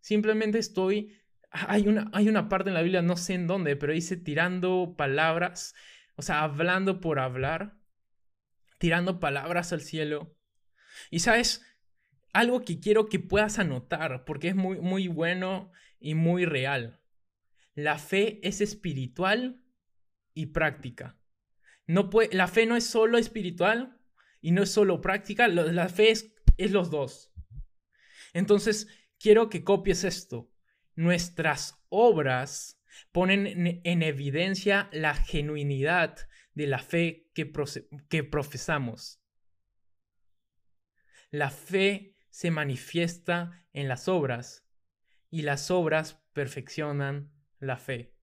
Simplemente 0.00 0.58
estoy... 0.58 1.20
Hay 1.50 1.88
una, 1.88 2.10
hay 2.12 2.28
una 2.28 2.48
parte 2.48 2.68
en 2.68 2.74
la 2.74 2.82
Biblia, 2.82 3.00
no 3.00 3.16
sé 3.16 3.34
en 3.34 3.46
dónde, 3.46 3.74
pero 3.76 3.94
dice 3.94 4.16
tirando 4.18 4.94
palabras, 4.98 5.74
o 6.14 6.22
sea, 6.22 6.42
hablando 6.42 7.00
por 7.00 7.18
hablar, 7.18 7.78
tirando 8.76 9.18
palabras 9.18 9.72
al 9.72 9.80
cielo. 9.80 10.36
Y 11.10 11.20
sabes, 11.20 11.64
algo 12.32 12.62
que 12.62 12.80
quiero 12.80 13.08
que 13.08 13.18
puedas 13.18 13.58
anotar, 13.58 14.24
porque 14.24 14.48
es 14.48 14.56
muy, 14.56 14.80
muy 14.80 15.08
bueno 15.08 15.70
y 15.98 16.14
muy 16.14 16.44
real. 16.44 17.00
La 17.74 17.98
fe 17.98 18.40
es 18.42 18.60
espiritual 18.60 19.62
y 20.34 20.46
práctica. 20.46 21.16
No 21.86 22.10
puede, 22.10 22.34
la 22.34 22.48
fe 22.48 22.66
no 22.66 22.76
es 22.76 22.84
solo 22.84 23.18
espiritual 23.18 23.98
y 24.40 24.52
no 24.52 24.62
es 24.62 24.70
solo 24.70 25.00
práctica, 25.00 25.48
la 25.48 25.88
fe 25.88 26.10
es, 26.10 26.34
es 26.56 26.70
los 26.70 26.90
dos. 26.90 27.32
Entonces, 28.32 28.88
quiero 29.18 29.48
que 29.48 29.64
copies 29.64 30.04
esto. 30.04 30.50
Nuestras 30.94 31.82
obras 31.88 32.80
ponen 33.12 33.80
en 33.84 34.02
evidencia 34.02 34.88
la 34.92 35.14
genuinidad 35.14 36.16
de 36.54 36.66
la 36.66 36.78
fe 36.80 37.30
que, 37.34 37.50
que 38.08 38.24
profesamos. 38.24 39.20
La 41.30 41.50
fe 41.50 42.16
se 42.30 42.50
manifiesta 42.50 43.64
en 43.72 43.88
las 43.88 44.08
obras 44.08 44.66
y 45.30 45.42
las 45.42 45.70
obras 45.70 46.22
perfeccionan 46.32 47.32
la 47.58 47.76
fe. 47.76 48.14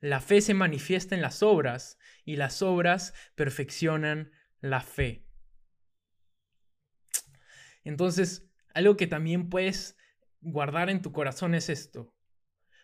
La 0.00 0.20
fe 0.20 0.40
se 0.40 0.54
manifiesta 0.54 1.14
en 1.14 1.22
las 1.22 1.42
obras 1.42 1.98
y 2.24 2.36
las 2.36 2.62
obras 2.62 3.14
perfeccionan 3.34 4.32
la 4.60 4.80
fe. 4.80 5.26
Entonces, 7.84 8.50
algo 8.74 8.96
que 8.96 9.06
también 9.06 9.48
puedes 9.48 9.96
guardar 10.40 10.90
en 10.90 11.00
tu 11.00 11.12
corazón 11.12 11.54
es 11.54 11.68
esto. 11.68 12.14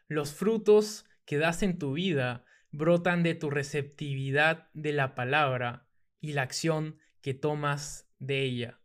Los 0.08 0.32
frutos 0.32 1.06
que 1.24 1.38
das 1.38 1.62
en 1.62 1.78
tu 1.78 1.92
vida 1.92 2.44
brotan 2.70 3.22
de 3.22 3.34
tu 3.34 3.50
receptividad 3.50 4.70
de 4.72 4.92
la 4.92 5.14
palabra 5.14 5.88
y 6.20 6.32
la 6.32 6.42
acción 6.42 6.98
que 7.20 7.34
tomas 7.34 8.08
de 8.18 8.42
ella. 8.42 8.79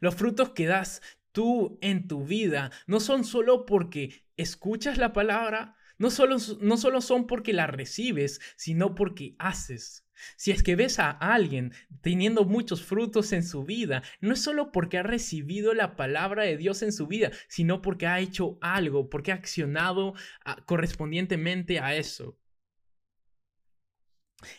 Los 0.00 0.14
frutos 0.14 0.50
que 0.50 0.66
das 0.66 1.02
tú 1.32 1.78
en 1.82 2.06
tu 2.06 2.24
vida 2.24 2.70
no 2.86 3.00
son 3.00 3.24
solo 3.24 3.66
porque 3.66 4.24
escuchas 4.36 4.98
la 4.98 5.12
palabra, 5.12 5.76
no 5.98 6.10
solo, 6.10 6.36
no 6.60 6.76
solo 6.76 7.00
son 7.00 7.26
porque 7.26 7.52
la 7.52 7.66
recibes, 7.66 8.40
sino 8.56 8.94
porque 8.94 9.34
haces. 9.38 10.04
Si 10.36 10.50
es 10.50 10.62
que 10.62 10.76
ves 10.76 10.98
a 10.98 11.10
alguien 11.10 11.72
teniendo 12.00 12.44
muchos 12.44 12.84
frutos 12.84 13.32
en 13.32 13.42
su 13.42 13.64
vida, 13.64 14.02
no 14.20 14.32
es 14.32 14.40
solo 14.40 14.72
porque 14.72 14.98
ha 14.98 15.02
recibido 15.02 15.74
la 15.74 15.96
palabra 15.96 16.44
de 16.44 16.56
Dios 16.56 16.82
en 16.82 16.92
su 16.92 17.06
vida, 17.06 17.30
sino 17.48 17.82
porque 17.82 18.06
ha 18.06 18.20
hecho 18.20 18.58
algo, 18.60 19.10
porque 19.10 19.32
ha 19.32 19.36
accionado 19.36 20.14
ah, 20.44 20.62
correspondientemente 20.66 21.80
a 21.80 21.96
eso. 21.96 22.38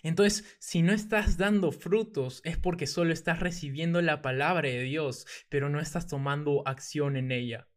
Entonces, 0.03 0.57
si 0.59 0.81
no 0.81 0.93
estás 0.93 1.37
dando 1.37 1.71
frutos, 1.71 2.41
es 2.43 2.57
porque 2.57 2.87
solo 2.87 3.13
estás 3.13 3.39
recibiendo 3.39 4.01
la 4.01 4.21
palabra 4.21 4.69
de 4.69 4.81
Dios, 4.81 5.27
pero 5.49 5.69
no 5.69 5.79
estás 5.79 6.07
tomando 6.07 6.67
acción 6.67 7.17
en 7.17 7.31
ella. 7.31 7.67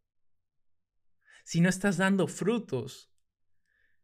Si 1.44 1.60
no 1.60 1.68
estás 1.68 1.96
dando 1.96 2.26
frutos, 2.26 3.10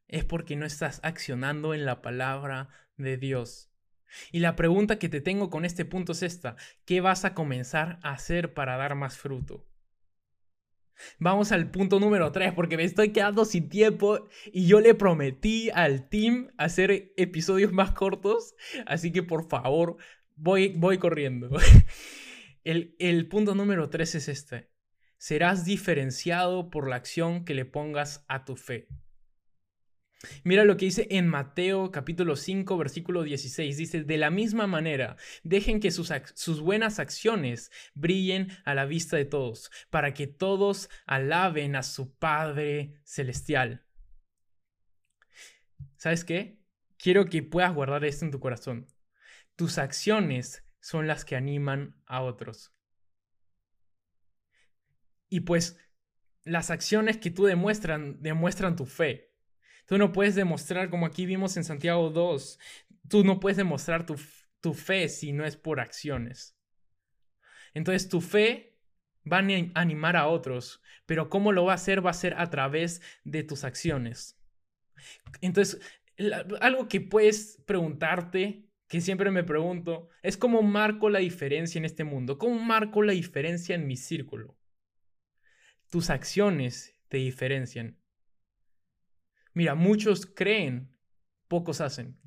es 0.08 0.25
porque 0.25 0.56
no 0.56 0.66
estás 0.66 1.00
accionando 1.02 1.75
en 1.75 1.84
la 1.84 2.02
palabra 2.02 2.68
de 2.96 3.16
Dios. 3.16 3.70
Y 4.32 4.40
la 4.40 4.56
pregunta 4.56 4.99
que 4.99 5.08
te 5.08 5.20
tengo 5.20 5.50
con 5.50 5.64
este 5.64 5.84
punto 5.84 6.12
es 6.12 6.23
esta. 6.23 6.56
¿Qué 6.84 7.00
vas 7.00 7.25
a 7.25 7.34
comenzar 7.34 7.99
a 8.02 8.12
hacer 8.12 8.54
para 8.54 8.76
dar 8.76 8.94
más 8.94 9.18
fruto? 9.18 9.66
Vamos 11.18 11.52
al 11.52 11.70
punto 11.70 12.00
número 12.00 12.32
3 12.32 12.52
porque 12.52 12.76
me 12.76 12.84
estoy 12.84 13.12
quedando 13.12 13.44
sin 13.44 13.68
tiempo 13.68 14.28
y 14.52 14.66
yo 14.66 14.80
le 14.80 14.94
prometí 14.94 15.70
al 15.70 16.08
team 16.08 16.52
hacer 16.56 17.12
episodios 17.16 17.72
más 17.72 17.92
cortos, 17.92 18.54
así 18.86 19.12
que 19.12 19.22
por 19.22 19.48
favor 19.48 19.96
voy, 20.36 20.74
voy 20.76 20.98
corriendo. 20.98 21.50
El, 22.64 22.96
el 22.98 23.28
punto 23.28 23.54
número 23.54 23.90
3 23.90 24.14
es 24.14 24.28
este. 24.28 24.70
serás 25.18 25.66
diferenciado 25.66 26.70
por 26.70 26.88
la 26.88 26.96
acción 26.96 27.44
que 27.44 27.52
le 27.52 27.66
pongas 27.66 28.24
a 28.26 28.46
tu 28.46 28.56
fe. 28.56 28.88
Mira 30.42 30.64
lo 30.64 30.76
que 30.76 30.87
dice 30.87 31.06
en 31.11 31.28
Mateo 31.28 31.90
capítulo 31.90 32.37
5 32.37 32.78
versículo 32.78 33.23
16. 33.23 33.76
Dice, 33.76 34.04
de 34.04 34.16
la 34.16 34.30
misma 34.30 34.66
manera, 34.66 35.16
dejen 35.42 35.80
que 35.80 35.90
sus, 35.90 36.12
sus, 36.35 36.61
buenas 36.61 36.99
acciones 36.99 37.71
brillen 37.94 38.49
a 38.64 38.75
la 38.75 38.87
vista 38.87 39.16
de 39.16 39.25
todos, 39.25 39.71
para 39.90 40.14
que 40.14 40.26
todos 40.26 40.88
alaben 41.06 41.76
a 41.76 41.83
su 41.83 42.14
Padre 42.14 42.94
Celestial. 43.04 43.85
¿Sabes 45.97 46.25
qué? 46.25 46.59
Quiero 46.99 47.26
que 47.26 47.42
puedas 47.42 47.75
guardar 47.75 48.04
esto 48.04 48.25
en 48.25 48.30
tu 48.30 48.40
corazón. 48.40 48.87
Tus 49.56 49.78
acciones 49.78 50.64
son 50.80 51.06
las 51.06 51.25
que 51.25 51.37
animan 51.37 51.97
a 52.06 52.23
otros. 52.23 52.75
Y 55.28 55.40
pues 55.40 55.78
las 56.44 56.71
acciones 56.71 57.16
que 57.16 57.30
tú 57.30 57.44
demuestran 57.44 58.23
demuestran 58.23 58.76
tu 58.76 58.87
fe. 58.87 59.34
Tú 59.87 59.99
no 59.99 60.12
puedes 60.12 60.35
demostrar, 60.35 60.91
como 60.91 61.07
aquí 61.07 61.26
vimos 61.26 61.57
en 61.57 61.64
Santiago 61.64 62.11
2, 62.11 62.59
tú 63.09 63.25
no 63.25 63.41
puedes 63.41 63.57
demostrar 63.57 64.07
tu, 64.07 64.17
tu 64.61 64.75
fe 64.75 65.09
si 65.09 65.33
no 65.33 65.45
es 65.45 65.57
por 65.57 65.81
acciones. 65.81 66.57
Entonces 67.75 68.09
tu 68.09 68.21
fe 68.21 68.79
va 69.31 69.38
a 69.38 69.81
animar 69.81 70.17
a 70.17 70.29
otros, 70.29 70.83
pero 71.07 71.29
¿cómo 71.29 71.53
lo 71.53 71.64
va 71.64 71.73
a 71.73 71.76
hacer? 71.76 72.05
Va 72.05 72.11
a 72.11 72.14
ser 72.14 72.35
a 72.38 72.49
través 72.50 73.03
de 73.25 73.43
tus 73.43 73.64
acciones. 73.64 74.38
Entonces, 75.41 75.81
algo 76.61 76.88
que 76.88 77.00
puedes 77.00 77.62
preguntarte, 77.67 78.69
que 78.88 79.00
siempre 79.00 79.31
me 79.31 79.45
pregunto, 79.45 80.09
es 80.23 80.37
cómo 80.37 80.62
marco 80.62 81.11
la 81.11 81.19
diferencia 81.19 81.79
en 81.79 81.85
este 81.85 82.05
mundo, 82.05 82.38
cómo 82.38 82.59
marco 82.59 83.03
la 83.03 83.12
diferencia 83.12 83.75
en 83.75 83.87
mi 83.87 83.97
círculo. 83.97 84.57
Tus 85.91 86.11
acciones 86.11 86.97
te 87.09 87.19
diferencian. 87.19 87.99
Mira, 89.54 89.75
muchos 89.75 90.26
creen, 90.26 90.94
pocos 91.49 91.80
hacen. 91.80 92.18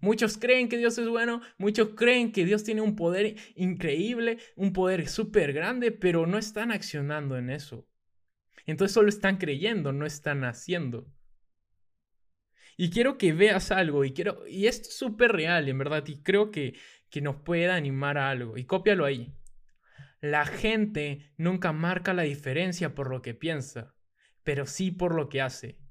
Muchos 0.00 0.36
creen 0.36 0.68
que 0.68 0.76
Dios 0.76 0.98
es 0.98 1.08
bueno, 1.08 1.40
muchos 1.58 1.90
creen 1.90 2.32
que 2.32 2.44
Dios 2.44 2.64
tiene 2.64 2.80
un 2.80 2.96
poder 2.96 3.36
increíble, 3.54 4.38
un 4.56 4.72
poder 4.72 5.08
súper 5.08 5.52
grande, 5.52 5.92
pero 5.92 6.26
no 6.26 6.38
están 6.38 6.72
accionando 6.72 7.38
en 7.38 7.50
eso. 7.50 7.86
Entonces 8.66 8.92
solo 8.92 9.08
están 9.08 9.36
creyendo, 9.36 9.92
no 9.92 10.04
están 10.04 10.42
haciendo. 10.42 11.06
Y 12.76 12.90
quiero 12.90 13.16
que 13.16 13.32
veas 13.32 13.70
algo, 13.70 14.04
y, 14.04 14.12
quiero, 14.12 14.44
y 14.48 14.66
esto 14.66 14.88
es 14.88 14.96
súper 14.96 15.30
real, 15.30 15.68
en 15.68 15.78
verdad, 15.78 16.04
y 16.08 16.20
creo 16.22 16.50
que, 16.50 16.74
que 17.08 17.20
nos 17.20 17.36
pueda 17.36 17.76
animar 17.76 18.18
a 18.18 18.30
algo, 18.30 18.58
y 18.58 18.64
cópialo 18.64 19.04
ahí. 19.04 19.32
La 20.20 20.46
gente 20.46 21.32
nunca 21.36 21.72
marca 21.72 22.12
la 22.12 22.22
diferencia 22.22 22.94
por 22.94 23.10
lo 23.10 23.22
que 23.22 23.34
piensa, 23.34 23.94
pero 24.42 24.66
sí 24.66 24.90
por 24.90 25.14
lo 25.14 25.28
que 25.28 25.42
hace. 25.42 25.81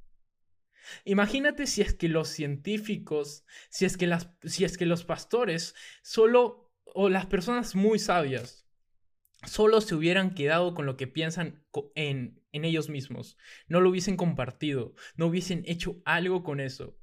Imagínate 1.06 1.68
si 1.68 1.82
es 1.82 1.94
que 1.94 2.10
los 2.10 2.30
científicos, 2.30 3.46
si 3.70 3.86
es 3.86 3.98
que, 3.98 4.08
las, 4.08 4.30
si 4.44 4.66
es 4.66 4.78
que 4.78 4.86
los 4.86 5.06
pastores, 5.06 5.76
solo, 6.02 6.72
o 6.86 7.10
las 7.10 7.26
personas 7.26 7.76
muy 7.76 8.00
sabias, 8.00 8.68
solo 9.46 9.82
se 9.82 9.96
hubieran 9.96 10.34
quedado 10.34 10.74
con 10.74 10.86
lo 10.86 10.98
que 10.98 11.08
piensan 11.08 11.64
en, 11.96 12.42
en 12.52 12.66
ellos 12.66 12.90
mismos, 12.90 13.38
no 13.68 13.82
lo 13.82 13.90
hubiesen 13.90 14.18
compartido, 14.18 14.94
no 15.16 15.28
hubiesen 15.28 15.64
hecho 15.66 16.02
algo 16.06 16.44
con 16.44 16.60
eso, 16.60 16.98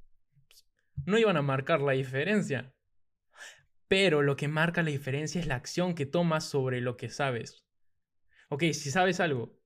no 1.05 1.17
iban 1.17 1.37
a 1.37 1.41
marcar 1.41 1.81
la 1.81 1.93
diferencia. 1.93 2.73
Pero 3.87 4.21
lo 4.21 4.35
que 4.35 4.47
marca 4.47 4.83
la 4.83 4.91
diferencia 4.91 5.41
es 5.41 5.47
la 5.47 5.55
acción 5.55 5.95
que 5.95 6.05
tomas 6.05 6.43
sobre 6.43 6.79
lo 6.79 6.95
que 6.95 7.09
sabes. 7.09 7.65
Ok, 8.49 8.65
si 8.73 8.91
sabes 8.91 9.19
algo, 9.19 9.59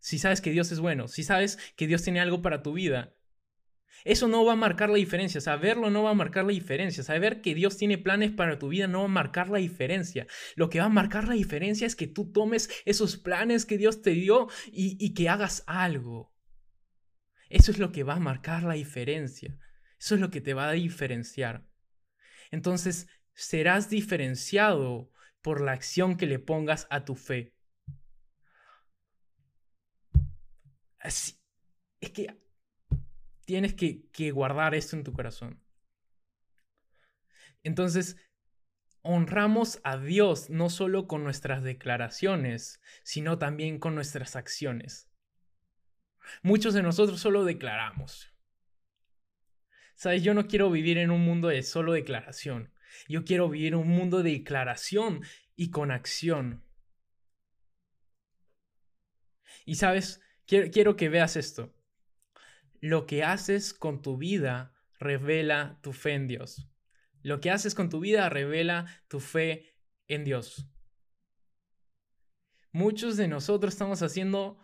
si 0.00 0.18
sabes 0.18 0.42
que 0.42 0.50
Dios 0.50 0.70
es 0.70 0.80
bueno, 0.80 1.08
si 1.08 1.22
sabes 1.22 1.58
que 1.76 1.86
Dios 1.86 2.02
tiene 2.02 2.20
algo 2.20 2.42
para 2.42 2.62
tu 2.62 2.74
vida, 2.74 3.14
eso 4.04 4.28
no 4.28 4.44
va 4.44 4.52
a 4.52 4.56
marcar 4.56 4.90
la 4.90 4.96
diferencia. 4.96 5.40
Saberlo 5.40 5.90
no 5.90 6.02
va 6.02 6.10
a 6.10 6.14
marcar 6.14 6.44
la 6.44 6.52
diferencia. 6.52 7.02
Saber 7.02 7.40
que 7.40 7.54
Dios 7.54 7.78
tiene 7.78 7.96
planes 7.96 8.32
para 8.32 8.58
tu 8.58 8.68
vida 8.68 8.86
no 8.86 9.00
va 9.00 9.04
a 9.06 9.08
marcar 9.08 9.48
la 9.48 9.58
diferencia. 9.58 10.26
Lo 10.56 10.68
que 10.68 10.80
va 10.80 10.86
a 10.86 10.90
marcar 10.90 11.26
la 11.26 11.34
diferencia 11.34 11.86
es 11.86 11.96
que 11.96 12.06
tú 12.06 12.30
tomes 12.30 12.68
esos 12.84 13.16
planes 13.16 13.64
que 13.64 13.78
Dios 13.78 14.02
te 14.02 14.10
dio 14.10 14.48
y, 14.70 15.14
que 15.14 15.28
hagas 15.30 15.64
algo. 15.66 16.34
Eso 17.48 17.70
es 17.70 17.78
lo 17.78 17.92
que 17.92 18.02
va 18.02 18.14
a 18.14 18.20
marcar 18.20 18.62
la 18.64 18.74
diferencia. 18.74 19.58
Eso 19.98 20.16
es 20.16 20.20
lo 20.20 20.30
que 20.30 20.42
te 20.42 20.52
va 20.52 20.68
a 20.68 20.72
diferenciar. 20.72 21.66
Entonces, 22.50 23.08
serás 23.32 23.88
diferenciado 23.88 25.10
por 25.40 25.62
la 25.62 25.72
acción 25.72 26.16
que 26.16 26.26
le 26.26 26.38
pongas 26.38 26.86
a 26.90 27.04
tu 27.04 27.14
fe. 27.14 27.54
Así, 30.98 31.38
es 32.00 32.10
que 32.10 32.43
tienes 33.44 33.74
que, 33.74 34.30
guardar 34.30 34.74
esto 34.74 34.96
en 34.96 35.04
tu 35.04 35.12
corazón. 35.12 35.60
Entonces, 37.62 38.16
honramos 39.02 39.80
a 39.84 39.98
Dios 39.98 40.50
no 40.50 40.70
solo 40.70 41.06
con 41.06 41.24
nuestras 41.24 41.62
declaraciones, 41.62 42.80
sino 43.02 43.38
también 43.38 43.78
con 43.78 43.94
nuestras 43.94 44.36
acciones. 44.36 45.10
Muchos 46.42 46.74
de 46.74 46.82
nosotros 46.82 47.20
solo 47.20 47.44
declaramos. 47.44 48.32
Sabes, 49.94 50.22
yo 50.22 50.34
no 50.34 50.46
quiero 50.48 50.70
vivir 50.70 50.98
en 50.98 51.10
un 51.10 51.20
mundo 51.20 51.48
de 51.48 51.62
solo 51.62 51.92
declaración. 51.92 52.72
Yo 53.08 53.24
quiero 53.24 53.48
vivir 53.48 53.68
en 53.68 53.80
un 53.80 53.88
mundo 53.88 54.22
de 54.22 54.32
declaración 54.32 55.22
y 55.56 55.70
con 55.70 55.90
acción. 55.90 56.64
Y 59.64 59.76
sabes, 59.76 60.20
quiero, 60.46 60.70
quiero 60.70 60.96
que 60.96 61.08
veas 61.08 61.36
esto. 61.36 61.74
Lo 62.84 63.06
que 63.06 63.24
haces 63.24 63.72
con 63.72 64.02
tu 64.02 64.18
vida 64.18 64.74
revela 64.98 65.78
tu 65.80 65.94
fe 65.94 66.12
en 66.12 66.28
Dios. 66.28 66.68
Lo 67.22 67.40
que 67.40 67.50
haces 67.50 67.74
con 67.74 67.88
tu 67.88 67.98
vida 67.98 68.28
revela 68.28 68.84
tu 69.08 69.20
fe 69.20 69.74
en 70.06 70.22
Dios. 70.22 70.68
Muchos 72.72 73.16
de 73.16 73.26
nosotros 73.26 73.72
estamos 73.72 74.02
haciendo, 74.02 74.58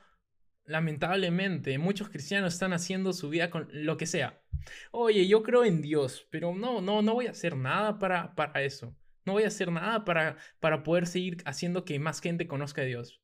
lamentablemente, 0.65 1.79
muchos 1.79 2.11
cristianos 2.11 2.53
están 2.53 2.75
haciendo 2.75 3.15
su 3.15 3.31
vida 3.31 3.49
con 3.49 3.69
lo 3.73 3.97
que 3.97 4.05
sea. 4.05 4.43
Oye, 4.91 5.27
yo 5.27 5.43
creo 5.43 5.65
en 5.65 5.81
Dios, 5.81 6.29
pero 6.31 6.55
no, 6.55 6.83
no, 6.83 7.01
no 7.01 7.15
voy 7.15 7.27
a 7.27 7.31
hacer 7.31 7.57
nada 7.57 7.99
para, 7.99 8.35
para 8.35 8.63
eso. 8.63 8.95
No 9.25 9.33
voy 9.33 9.45
a 9.45 9.49
hacer 9.49 9.73
nada 9.73 10.05
para, 10.05 10.37
para 10.59 10.83
poder 10.83 11.07
seguir 11.07 11.39
haciendo 11.47 11.87
que 11.87 11.99
más 11.99 12.21
gente 12.21 12.47
conozca 12.47 12.83
a 12.83 12.85
Dios. 12.85 13.23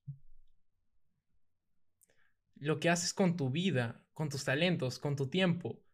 Lo 2.54 2.80
que 2.80 2.88
haces 2.88 3.12
con 3.12 3.36
tu 3.36 3.50
vida 3.50 4.05
con 4.16 4.30
tus 4.30 4.44
talentos, 4.44 4.98
con 4.98 5.14
tu 5.14 5.28
tiempo. 5.28 5.84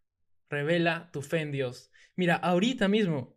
Revela 0.48 1.10
tu 1.12 1.22
fe 1.22 1.40
en 1.40 1.50
Dios. 1.50 1.90
Mira, 2.14 2.36
ahorita 2.36 2.86
mismo 2.86 3.36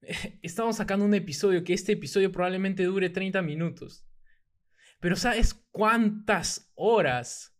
estamos 0.42 0.76
sacando 0.76 1.04
un 1.04 1.12
episodio 1.12 1.64
que 1.64 1.74
este 1.74 1.92
episodio 1.92 2.30
probablemente 2.30 2.84
dure 2.84 3.10
30 3.10 3.42
minutos. 3.42 4.06
Pero 5.00 5.16
¿sabes 5.16 5.54
cuántas 5.72 6.70
horas 6.76 7.58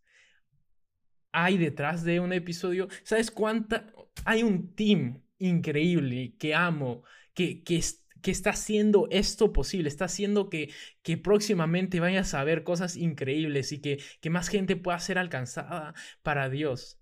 hay 1.32 1.58
detrás 1.58 2.04
de 2.04 2.20
un 2.20 2.32
episodio? 2.32 2.86
¿Sabes 3.02 3.32
cuánta? 3.32 3.92
Hay 4.24 4.44
un 4.44 4.72
team 4.76 5.24
increíble 5.38 6.36
que 6.38 6.54
amo, 6.54 7.02
que, 7.34 7.64
que, 7.64 7.82
que 8.22 8.30
está 8.30 8.50
haciendo 8.50 9.08
esto 9.10 9.52
posible, 9.52 9.88
está 9.88 10.06
haciendo 10.06 10.50
que, 10.50 10.72
que 11.02 11.16
próximamente 11.16 12.00
vayas 12.00 12.34
a 12.34 12.44
ver 12.44 12.64
cosas 12.64 12.96
increíbles 12.96 13.72
y 13.72 13.80
que, 13.80 14.02
que 14.20 14.30
más 14.30 14.48
gente 14.48 14.76
pueda 14.76 14.98
ser 14.98 15.18
alcanzada 15.18 15.94
para 16.22 16.48
Dios. 16.48 17.00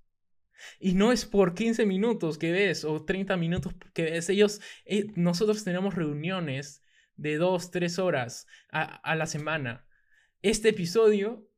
Y 0.78 0.94
no 0.94 1.12
es 1.12 1.24
por 1.24 1.54
15 1.54 1.86
minutos 1.86 2.38
que 2.38 2.52
ves 2.52 2.84
o 2.84 3.04
30 3.04 3.36
minutos 3.36 3.74
que 3.92 4.04
ves. 4.04 4.28
Ellos, 4.28 4.60
eh, 4.84 5.06
nosotros 5.16 5.64
tenemos 5.64 5.94
reuniones 5.94 6.82
de 7.16 7.36
2, 7.36 7.70
3 7.70 7.98
horas 7.98 8.46
a, 8.70 8.82
a 8.82 9.14
la 9.14 9.26
semana. 9.26 9.86
Este 10.42 10.70
episodio, 10.70 11.48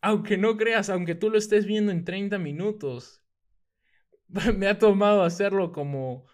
aunque 0.00 0.38
no 0.38 0.56
creas, 0.56 0.90
aunque 0.90 1.14
tú 1.14 1.30
lo 1.30 1.38
estés 1.38 1.66
viendo 1.66 1.92
en 1.92 2.04
30 2.04 2.38
minutos, 2.38 3.22
me 4.56 4.66
ha 4.66 4.78
tomado 4.78 5.22
hacerlo 5.22 5.72
como 5.72 6.26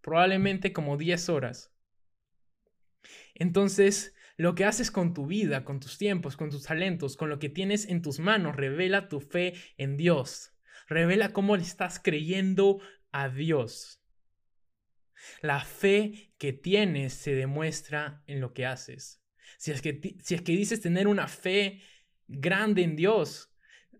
probablemente 0.00 0.72
como 0.72 0.96
10 0.96 1.28
horas. 1.28 1.71
Entonces, 3.34 4.14
lo 4.36 4.54
que 4.54 4.64
haces 4.64 4.90
con 4.90 5.14
tu 5.14 5.26
vida, 5.26 5.64
con 5.64 5.80
tus 5.80 5.98
tiempos, 5.98 6.36
con 6.36 6.50
tus 6.50 6.64
talentos, 6.64 7.16
con 7.16 7.28
lo 7.28 7.38
que 7.38 7.48
tienes 7.48 7.88
en 7.88 8.02
tus 8.02 8.18
manos, 8.18 8.56
revela 8.56 9.08
tu 9.08 9.20
fe 9.20 9.54
en 9.76 9.96
Dios. 9.96 10.54
Revela 10.88 11.32
cómo 11.32 11.56
le 11.56 11.62
estás 11.62 12.00
creyendo 12.02 12.80
a 13.12 13.28
Dios. 13.28 14.02
La 15.40 15.60
fe 15.60 16.32
que 16.38 16.52
tienes 16.52 17.12
se 17.12 17.34
demuestra 17.34 18.22
en 18.26 18.40
lo 18.40 18.52
que 18.52 18.66
haces. 18.66 19.22
Si 19.58 19.70
es 19.70 19.82
que, 19.82 20.16
si 20.20 20.34
es 20.34 20.42
que 20.42 20.52
dices 20.52 20.80
tener 20.80 21.06
una 21.06 21.28
fe 21.28 21.80
grande 22.26 22.82
en 22.82 22.96
Dios, 22.96 23.52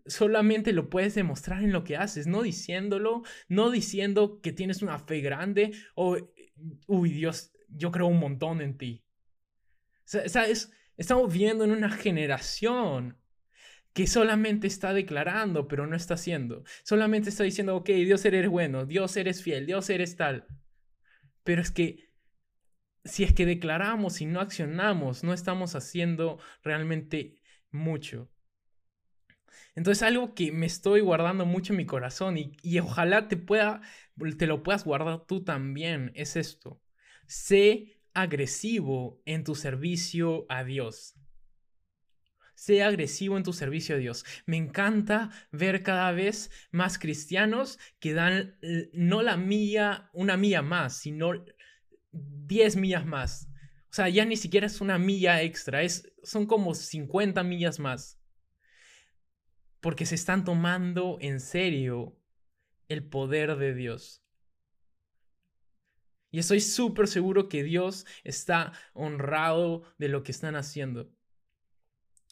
solamente 0.05 0.73
lo 0.73 0.89
puedes 0.89 1.15
demostrar 1.15 1.63
en 1.63 1.71
lo 1.71 1.83
que 1.83 1.95
haces, 1.95 2.27
no 2.27 2.41
diciéndolo, 2.41 3.23
no 3.47 3.69
diciendo 3.69 4.41
que 4.41 4.51
tienes 4.51 4.81
una 4.81 4.99
fe 4.99 5.21
grande 5.21 5.71
o, 5.95 6.17
uy 6.87 7.11
Dios, 7.11 7.53
yo 7.69 7.91
creo 7.91 8.07
un 8.07 8.19
montón 8.19 8.61
en 8.61 8.77
ti. 8.77 9.02
¿Sabes? 10.05 10.71
Estamos 10.97 11.31
viviendo 11.31 11.63
en 11.63 11.71
una 11.71 11.89
generación 11.89 13.17
que 13.93 14.07
solamente 14.07 14.67
está 14.67 14.93
declarando, 14.93 15.67
pero 15.67 15.87
no 15.87 15.95
está 15.95 16.15
haciendo. 16.15 16.63
Solamente 16.83 17.29
está 17.29 17.43
diciendo, 17.43 17.75
ok, 17.75 17.89
Dios 17.89 18.25
eres 18.25 18.49
bueno, 18.49 18.85
Dios 18.85 19.15
eres 19.17 19.43
fiel, 19.43 19.65
Dios 19.65 19.89
eres 19.89 20.15
tal. 20.15 20.47
Pero 21.43 21.61
es 21.61 21.71
que 21.71 22.09
si 23.05 23.23
es 23.23 23.33
que 23.33 23.45
declaramos 23.45 24.21
y 24.21 24.25
no 24.25 24.39
accionamos, 24.39 25.23
no 25.23 25.33
estamos 25.33 25.75
haciendo 25.75 26.39
realmente 26.63 27.41
mucho. 27.71 28.29
Entonces 29.75 30.03
algo 30.03 30.33
que 30.35 30.51
me 30.51 30.65
estoy 30.65 31.01
guardando 31.01 31.45
mucho 31.45 31.73
en 31.73 31.77
mi 31.77 31.85
corazón 31.85 32.37
y, 32.37 32.55
y, 32.61 32.79
ojalá 32.79 33.27
te 33.27 33.37
pueda, 33.37 33.81
te 34.37 34.47
lo 34.47 34.63
puedas 34.63 34.85
guardar 34.85 35.25
tú 35.25 35.43
también, 35.43 36.11
es 36.15 36.35
esto. 36.35 36.81
Sé 37.27 38.02
agresivo 38.13 39.21
en 39.25 39.43
tu 39.43 39.55
servicio 39.55 40.45
a 40.49 40.63
Dios. 40.63 41.15
Sé 42.55 42.83
agresivo 42.83 43.37
en 43.37 43.43
tu 43.43 43.51
servicio 43.51 43.95
a 43.95 43.99
Dios. 43.99 44.25
Me 44.45 44.57
encanta 44.57 45.31
ver 45.51 45.83
cada 45.83 46.11
vez 46.11 46.51
más 46.71 46.99
cristianos 46.99 47.79
que 47.99 48.13
dan 48.13 48.57
no 48.93 49.21
la 49.21 49.37
milla, 49.37 50.09
una 50.13 50.37
milla 50.37 50.61
más, 50.61 50.97
sino 50.97 51.33
10 52.11 52.75
millas 52.75 53.05
más. 53.05 53.49
O 53.93 53.95
sea, 53.95 54.09
ya 54.09 54.25
ni 54.25 54.37
siquiera 54.37 54.67
es 54.67 54.81
una 54.81 54.97
milla 54.97 55.41
extra, 55.41 55.83
es, 55.83 56.11
son 56.23 56.45
como 56.45 56.73
50 56.73 57.43
millas 57.43 57.79
más. 57.79 58.19
Porque 59.81 60.05
se 60.05 60.15
están 60.15 60.45
tomando 60.45 61.17
en 61.19 61.39
serio 61.39 62.17
el 62.87 63.03
poder 63.03 63.57
de 63.57 63.73
Dios. 63.73 64.22
Y 66.33 66.39
estoy 66.39 66.61
súper 66.61 67.07
seguro 67.07 67.47
que 67.47 67.63
Dios 67.63 68.07
está 68.23 68.73
honrado 68.93 69.83
de 69.99 70.09
lo 70.09 70.23
que 70.23 70.31
están 70.31 70.55
haciendo. 70.55 71.11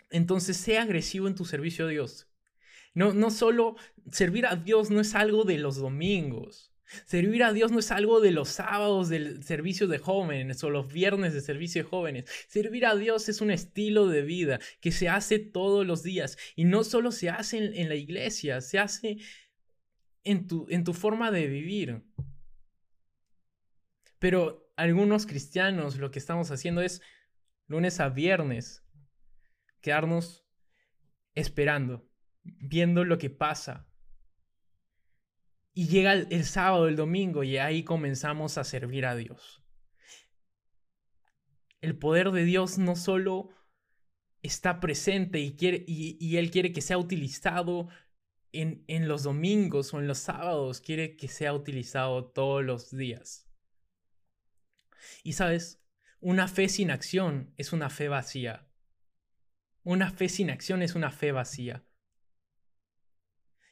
Entonces, 0.09 0.57
sea 0.57 0.81
agresivo 0.81 1.27
en 1.27 1.35
tu 1.35 1.45
servicio 1.45 1.85
a 1.85 1.89
Dios. 1.89 2.27
No, 2.95 3.13
no 3.13 3.29
solo 3.29 3.75
servir 4.11 4.47
a 4.47 4.55
Dios 4.55 4.89
no 4.89 5.01
es 5.01 5.13
algo 5.13 5.43
de 5.43 5.59
los 5.59 5.75
domingos. 5.77 6.73
Servir 7.05 7.43
a 7.43 7.53
Dios 7.53 7.71
no 7.71 7.77
es 7.77 7.91
algo 7.91 8.21
de 8.21 8.31
los 8.31 8.49
sábados 8.49 9.07
del 9.07 9.43
servicio 9.43 9.87
de 9.87 9.99
jóvenes 9.99 10.63
o 10.63 10.71
los 10.71 10.91
viernes 10.91 11.35
de 11.35 11.41
servicio 11.41 11.83
de 11.83 11.89
jóvenes. 11.89 12.25
Servir 12.47 12.87
a 12.87 12.95
Dios 12.95 13.29
es 13.29 13.39
un 13.39 13.51
estilo 13.51 14.07
de 14.07 14.23
vida 14.23 14.59
que 14.79 14.91
se 14.91 15.09
hace 15.09 15.37
todos 15.37 15.85
los 15.85 16.01
días 16.01 16.39
y 16.55 16.65
no 16.65 16.83
solo 16.83 17.11
se 17.11 17.29
hace 17.29 17.57
en, 17.79 17.87
la 17.87 17.95
iglesia, 17.95 18.61
se 18.61 18.79
hace 18.79 19.17
en 20.23 20.47
tu, 20.47 20.65
en 20.71 20.83
tu 20.83 20.93
forma 20.93 21.29
de 21.29 21.45
vivir. 21.45 22.01
Pero 24.21 24.71
algunos 24.75 25.25
cristianos 25.25 25.97
lo 25.97 26.11
que 26.11 26.19
estamos 26.19 26.51
haciendo 26.51 26.83
es 26.83 27.01
lunes 27.65 27.99
a 27.99 28.09
viernes 28.09 28.85
quedarnos 29.81 30.45
esperando, 31.33 32.07
viendo 32.43 33.03
lo 33.03 33.17
que 33.17 33.31
pasa, 33.31 33.89
y 35.73 35.87
llega 35.87 36.13
el, 36.13 36.45
sábado, 36.45 36.87
el 36.87 36.97
domingo, 36.97 37.43
y 37.43 37.57
ahí 37.57 37.83
comenzamos 37.83 38.59
a 38.59 38.63
servir 38.63 39.07
a 39.07 39.15
Dios. 39.15 39.63
El 41.79 41.97
poder 41.97 42.29
de 42.29 42.45
Dios 42.45 42.77
no 42.77 42.95
solo 42.95 43.49
está 44.43 44.79
presente 44.79 45.39
y, 45.39 45.55
quiere, 45.55 45.83
y, 45.87 46.37
Él 46.37 46.51
quiere 46.51 46.73
que 46.73 46.81
sea 46.81 46.99
utilizado 46.99 47.87
en, 48.51 48.83
en, 48.87 49.07
los 49.07 49.23
domingos 49.23 49.95
o 49.95 49.99
en 49.99 50.05
los 50.05 50.19
sábados, 50.19 50.79
quiere 50.79 51.15
que 51.15 51.27
sea 51.27 51.55
utilizado 51.55 52.25
todos 52.25 52.63
los 52.63 52.95
días. 52.95 53.50
Y 55.23 55.33
sabes, 55.33 55.81
una 56.19 56.47
fe 56.47 56.69
sin 56.69 56.91
acción 56.91 57.53
es 57.57 57.73
una 57.73 57.89
fe 57.89 58.07
vacía. 58.07 58.67
Una 59.83 60.11
fe 60.11 60.29
sin 60.29 60.49
acción 60.49 60.81
es 60.81 60.95
una 60.95 61.11
fe 61.11 61.31
vacía. 61.31 61.83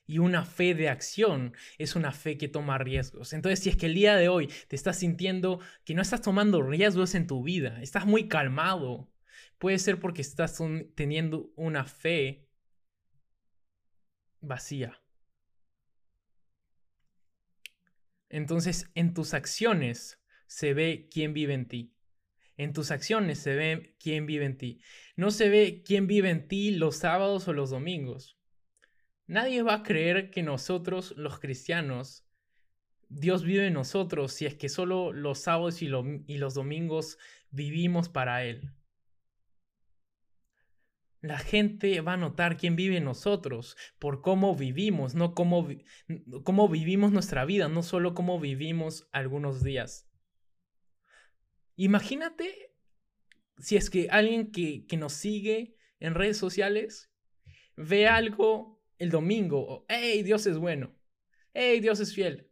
Y 0.07 0.17
una 0.17 0.43
fe 0.43 0.73
de 0.73 0.89
acción 0.89 1.53
es 1.77 1.95
una 1.95 2.11
fe 2.11 2.39
que 2.39 2.47
toma 2.47 2.79
riesgos. 2.79 3.33
Entonces, 3.33 3.59
si 3.59 3.69
es 3.69 3.77
que 3.77 3.85
el 3.85 3.93
día 3.93 4.15
de 4.15 4.27
hoy 4.27 4.47
te 4.67 4.75
estás 4.75 4.97
sintiendo 4.97 5.59
que 5.85 5.93
no 5.93 6.01
estás 6.01 6.23
tomando 6.23 6.63
riesgos 6.63 7.13
en 7.13 7.27
tu 7.27 7.43
vida, 7.43 7.79
estás 7.83 8.07
muy 8.07 8.27
calmado, 8.27 9.11
puede 9.59 9.77
ser 9.77 9.99
porque 9.99 10.23
estás 10.23 10.59
teniendo 10.95 11.51
una 11.55 11.85
fe 11.85 12.47
vacía. 14.41 14.99
Entonces, 18.29 18.89
en 18.95 19.13
tus 19.13 19.35
acciones 19.35 20.18
se 20.49 20.73
ve 20.73 21.07
quién 21.11 21.33
vive 21.33 21.53
en 21.53 21.67
ti. 21.67 21.93
En 22.57 22.73
tus 22.73 22.91
acciones 22.91 23.39
se 23.39 23.55
ve 23.55 23.95
quién 23.99 24.25
vive 24.25 24.45
en 24.45 24.57
ti. 24.57 24.81
No 25.15 25.31
se 25.31 25.47
ve 25.47 25.83
quién 25.85 26.07
vive 26.07 26.31
en 26.31 26.47
ti 26.47 26.71
los 26.71 26.97
sábados 26.97 27.47
o 27.47 27.53
los 27.53 27.69
domingos. 27.69 28.37
Nadie 29.27 29.61
va 29.61 29.75
a 29.75 29.83
creer 29.83 30.31
que 30.31 30.41
nosotros, 30.41 31.13
los 31.15 31.39
cristianos, 31.39 32.25
Dios 33.09 33.43
vive 33.43 33.67
en 33.67 33.73
nosotros 33.73 34.33
si 34.33 34.47
es 34.47 34.55
que 34.55 34.69
solo 34.69 35.13
los 35.13 35.39
sábados 35.39 35.83
y, 35.83 35.87
los 35.87 36.53
domingos 36.55 37.19
vivimos 37.51 38.09
para 38.09 38.43
Él. 38.43 38.73
La 41.21 41.37
gente 41.37 42.01
va 42.01 42.13
a 42.13 42.17
notar 42.17 42.57
quién 42.57 42.75
vive 42.75 42.97
en 42.97 43.05
nosotros 43.05 43.77
por 43.99 44.21
cómo 44.21 44.55
vivimos, 44.55 45.13
no 45.13 45.35
cómo, 45.35 45.67
cómo 46.43 46.67
vivimos 46.69 47.11
nuestra 47.11 47.45
vida, 47.45 47.67
no 47.67 47.83
solo 47.83 48.15
cómo 48.15 48.39
vivimos 48.39 49.07
algunos 49.11 49.63
días. 49.63 50.08
Imagínate 51.79 52.73
si 53.57 53.77
es 53.77 53.89
que 53.89 54.09
alguien 54.09 54.51
que, 54.51 54.85
que 54.85 54.97
nos 54.97 55.13
sigue 55.13 55.77
en 56.01 56.13
redes 56.13 56.35
sociales 56.35 57.09
ve 57.77 58.05
algo 58.05 58.83
el 58.97 59.11
domingo, 59.11 59.85
hey, 59.87 60.21
Dios 60.23 60.45
es 60.45 60.57
bueno, 60.57 60.93
hey, 61.53 61.79
Dios 61.79 62.01
es 62.01 62.13
fiel. 62.13 62.51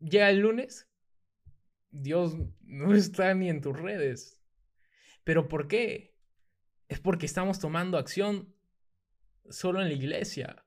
Llega 0.00 0.28
el 0.28 0.40
lunes, 0.40 0.86
Dios 1.90 2.36
no 2.60 2.94
está 2.94 3.32
ni 3.32 3.48
en 3.48 3.62
tus 3.62 3.80
redes. 3.80 4.38
¿Pero 5.24 5.48
por 5.48 5.66
qué? 5.66 6.14
Es 6.88 7.00
porque 7.00 7.24
estamos 7.24 7.58
tomando 7.58 7.96
acción 7.96 8.54
solo 9.48 9.80
en 9.80 9.88
la 9.88 9.94
iglesia. 9.94 10.62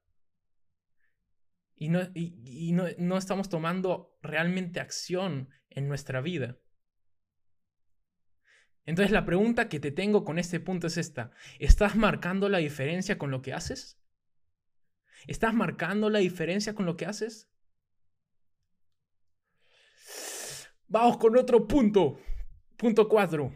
Y, 1.75 1.89
no, 1.89 2.01
y, 2.15 2.71
no, 2.71 2.85
no 2.97 3.17
estamos 3.19 3.47
tomando 3.47 4.17
realmente 4.23 4.79
acción 4.79 5.49
en 5.69 5.87
nuestra 5.87 6.19
vida. 6.21 6.57
Entonces 8.85 9.11
la 9.11 9.25
pregunta 9.25 9.69
que 9.69 9.79
te 9.79 9.91
tengo 9.91 10.23
con 10.23 10.39
este 10.39 10.59
punto 10.59 10.87
es 10.87 10.97
esta. 10.97 11.31
¿Estás 11.59 11.95
marcando 11.95 12.49
la 12.49 12.57
diferencia 12.57 13.17
con 13.17 13.31
lo 13.31 13.41
que 13.41 13.53
haces? 13.53 13.99
¿Estás 15.27 15.53
marcando 15.53 16.09
la 16.09 16.19
diferencia 16.19 16.73
con 16.73 16.85
lo 16.85 16.97
que 16.97 17.05
haces? 17.05 17.49
Vamos 20.87 21.17
con 21.17 21.37
otro 21.37 21.67
punto. 21.67 22.19
Punto 22.75 23.07
4. 23.07 23.53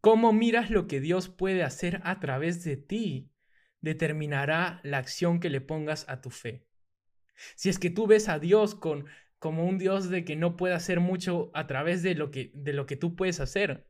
Cómo 0.00 0.32
miras 0.32 0.70
lo 0.70 0.86
que 0.86 1.00
Dios 1.00 1.28
puede 1.28 1.62
hacer 1.62 2.00
a 2.04 2.20
través 2.20 2.64
de 2.64 2.76
ti 2.76 3.32
determinará 3.80 4.80
la 4.82 4.98
acción 4.98 5.40
que 5.40 5.50
le 5.50 5.60
pongas 5.60 6.08
a 6.08 6.20
tu 6.20 6.30
fe. 6.30 6.66
Si 7.54 7.68
es 7.68 7.78
que 7.78 7.90
tú 7.90 8.06
ves 8.06 8.28
a 8.28 8.38
Dios 8.38 8.74
con, 8.74 9.06
como 9.38 9.66
un 9.66 9.78
Dios 9.78 10.10
de 10.10 10.24
que 10.24 10.36
no 10.36 10.56
puede 10.56 10.74
hacer 10.74 11.00
mucho 11.00 11.50
a 11.54 11.66
través 11.66 12.02
de 12.02 12.14
lo, 12.14 12.30
que, 12.30 12.50
de 12.54 12.72
lo 12.72 12.86
que 12.86 12.96
tú 12.96 13.14
puedes 13.14 13.40
hacer, 13.40 13.87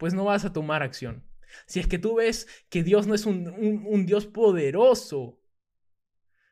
pues 0.00 0.14
no 0.14 0.24
vas 0.24 0.46
a 0.46 0.52
tomar 0.54 0.82
acción. 0.82 1.28
Si 1.66 1.78
es 1.78 1.86
que 1.86 1.98
tú 1.98 2.14
ves 2.14 2.48
que 2.70 2.82
Dios 2.82 3.06
no 3.06 3.14
es 3.14 3.26
un, 3.26 3.46
un 3.86 4.06
Dios 4.06 4.26
poderoso, 4.26 5.38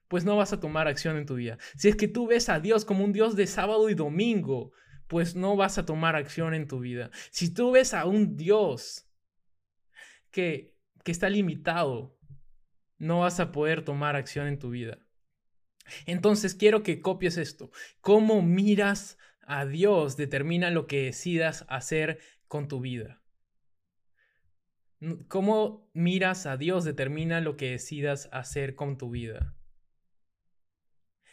pues 0.07 0.27
no 0.27 0.37
vas 0.37 0.53
a 0.53 0.61
tomar 0.61 0.87
acción 0.87 1.17
en 1.17 1.25
tu 1.25 1.37
vida. 1.37 1.57
Si 1.75 1.89
es 1.89 1.97
que 1.97 2.09
tú 2.09 2.27
ves 2.27 2.51
a 2.51 2.61
Dios 2.61 2.85
como 2.85 3.05
un 3.05 3.15
Dios 3.15 3.37
de 3.37 3.47
sábado 3.47 3.89
y 3.89 3.95
domingo, 3.95 4.73
pues 5.07 5.35
no 5.35 5.57
vas 5.57 5.79
a 5.79 5.87
tomar 5.87 6.15
acción 6.15 6.53
en 6.53 6.69
tu 6.69 6.81
vida. 6.81 7.11
Si 7.31 7.49
tú 7.49 7.71
ves 7.71 7.95
a 7.95 8.05
un 8.05 8.37
Dios 8.37 9.09
que, 10.31 10.77
que 11.03 11.13
está 11.13 11.31
limitado, 11.31 12.19
no 12.99 13.21
vas 13.21 13.41
a 13.41 13.51
poder 13.51 13.83
tomar 13.83 14.15
acción 14.15 14.47
en 14.47 14.59
tu 14.59 14.69
vida. 14.69 14.99
Entonces 16.05 16.55
quiero 16.55 16.83
que 16.83 17.01
copies 17.01 17.39
esto. 17.39 17.71
Cómo 18.03 18.43
miras 18.43 19.17
a 19.41 19.65
Dios 19.65 20.19
determina 20.19 20.71
lo 20.71 20.87
que 20.87 21.05
decidas 21.05 21.65
hacer 21.71 22.19
con 22.47 22.69
tu 22.69 22.81
vida. 22.81 23.18
Cómo 25.29 25.89
miras 25.93 26.47
a 26.47 26.57
Dios 26.57 26.85
determina 26.85 27.41
lo 27.41 27.57
que 27.57 27.71
decidas 27.71 28.29
hacer 28.33 28.75
con 28.75 28.99
tu 28.99 29.11
vida. 29.11 29.55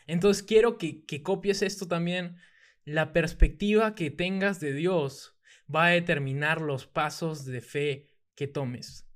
Entonces 0.07 0.43
quiero 0.43 0.77
que, 0.77 1.05
copies 1.23 1.61
esto 1.61 1.87
también. 1.87 2.37
La 2.83 3.13
perspectiva 3.13 3.95
que 3.95 4.11
tengas 4.11 4.59
de 4.59 4.73
Dios 4.73 5.39
va 5.73 5.87
a 5.87 5.89
determinar 5.91 6.61
los 6.61 6.85
pasos 6.85 7.45
de 7.45 7.61
fe 7.61 8.15
que 8.35 8.47
tomes. 8.47 9.09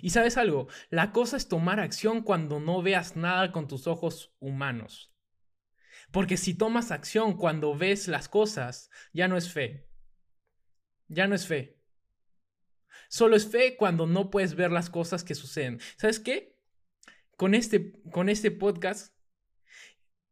Y 0.00 0.10
sabes 0.10 0.36
algo, 0.36 0.68
la 0.90 1.12
cosa 1.12 1.36
es 1.36 1.48
tomar 1.48 1.80
acción 1.80 2.22
cuando 2.22 2.60
no 2.60 2.82
veas 2.82 3.16
nada 3.16 3.52
con 3.52 3.68
tus 3.68 3.86
ojos 3.86 4.34
humanos. 4.40 5.14
Porque 6.10 6.36
si 6.36 6.54
tomas 6.54 6.90
acción 6.90 7.36
cuando 7.36 7.76
ves 7.76 8.08
las 8.08 8.28
cosas, 8.28 8.90
ya 9.12 9.28
no 9.28 9.36
es 9.36 9.52
fe. 9.52 9.88
Ya 11.08 11.26
no 11.26 11.34
es 11.34 11.46
fe. 11.46 11.81
Solo 13.12 13.36
es 13.36 13.46
fe 13.46 13.76
cuando 13.76 14.06
no 14.06 14.30
puedes 14.30 14.54
ver 14.54 14.72
las 14.72 14.88
cosas 14.88 15.22
que 15.22 15.34
suceden. 15.34 15.80
¿Sabes 15.98 16.18
qué? 16.18 16.56
Con 17.36 17.54
este, 17.54 17.92
con 18.10 18.30
este 18.30 18.50
podcast 18.50 19.14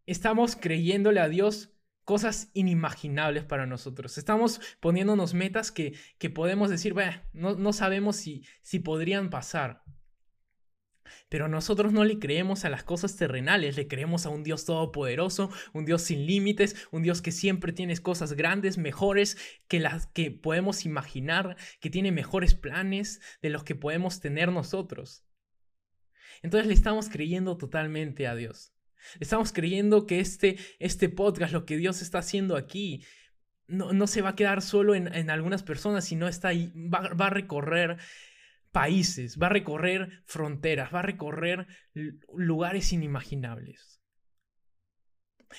estamos 0.07 0.57
creyéndole 0.57 1.21
a 1.21 1.29
Dios 1.29 1.75
cosas 2.07 2.51
inimaginables 2.55 3.45
para 3.45 3.67
nosotros. 3.67 4.17
Estamos 4.17 4.63
poniéndonos 4.81 5.35
metas 5.35 5.71
que, 5.71 5.93
que 6.17 6.31
podemos 6.31 6.71
decir, 6.71 6.95
no, 7.35 7.55
no 7.55 7.75
sabemos 7.75 8.17
si, 8.17 8.47
si 8.63 8.79
podrían 8.79 9.29
pasar. 9.29 9.83
Pero 11.29 11.49
nosotros 11.49 11.93
no 11.93 12.05
le 12.05 12.19
creemos 12.19 12.65
a 12.65 12.71
las 12.71 12.85
cosas 12.85 13.17
terrenales, 13.17 13.77
le 13.77 13.89
creemos 13.89 14.27
a 14.27 14.31
un 14.31 14.43
Dios 14.43 14.65
todopoderoso, 14.65 15.51
un 15.73 15.85
Dios 15.85 16.03
sin 16.03 16.27
límites, 16.27 16.77
un 16.91 17.03
Dios 17.03 17.23
que 17.23 17.33
siempre 17.33 17.73
tiene 17.73 17.97
cosas 17.99 18.33
grandes, 18.35 18.79
mejores 18.79 19.37
que 19.69 19.81
las 19.81 20.07
que 20.07 20.31
podemos 20.31 20.85
imaginar, 20.85 21.57
que 21.81 21.91
tiene 21.91 22.13
mejores 22.13 22.55
planes 22.55 23.21
de 23.43 23.51
los 23.51 23.65
que 23.65 23.75
podemos 23.75 24.21
tener 24.21 24.53
nosotros. 24.53 25.25
Entonces 26.43 26.67
le 26.67 26.75
estamos 26.75 27.09
creyendo 27.09 27.57
totalmente 27.57 28.27
a 28.27 28.35
Dios. 28.35 28.73
Estamos 29.19 29.53
creyendo 29.53 30.07
que 30.07 30.21
este, 30.21 30.57
este 30.79 31.09
podcast, 31.09 31.53
lo 31.53 31.65
que 31.65 31.77
Dios 31.77 32.03
está 32.03 32.19
haciendo 32.19 32.57
aquí, 32.57 33.05
no, 33.67 33.93
no 33.93 34.07
se 34.07 34.23
va 34.23 34.31
a 34.31 34.37
quedar 34.37 34.63
solo 34.63 34.95
en, 34.95 35.15
en 35.15 35.31
algunas 35.31 35.63
personas, 35.63 36.05
sino 36.05 36.29
está 36.29 36.49
ahí, 36.49 36.73
va, 36.75 37.09
va 37.15 37.29
a 37.29 37.31
recorrer 37.31 37.99
países, 38.73 39.39
va 39.41 39.47
a 39.47 39.51
recorrer 39.51 40.23
fronteras, 40.25 40.95
va 40.95 41.01
a 41.01 41.03
recorrer 41.03 41.67
lugares 42.33 42.93
inimaginables. 42.93 44.01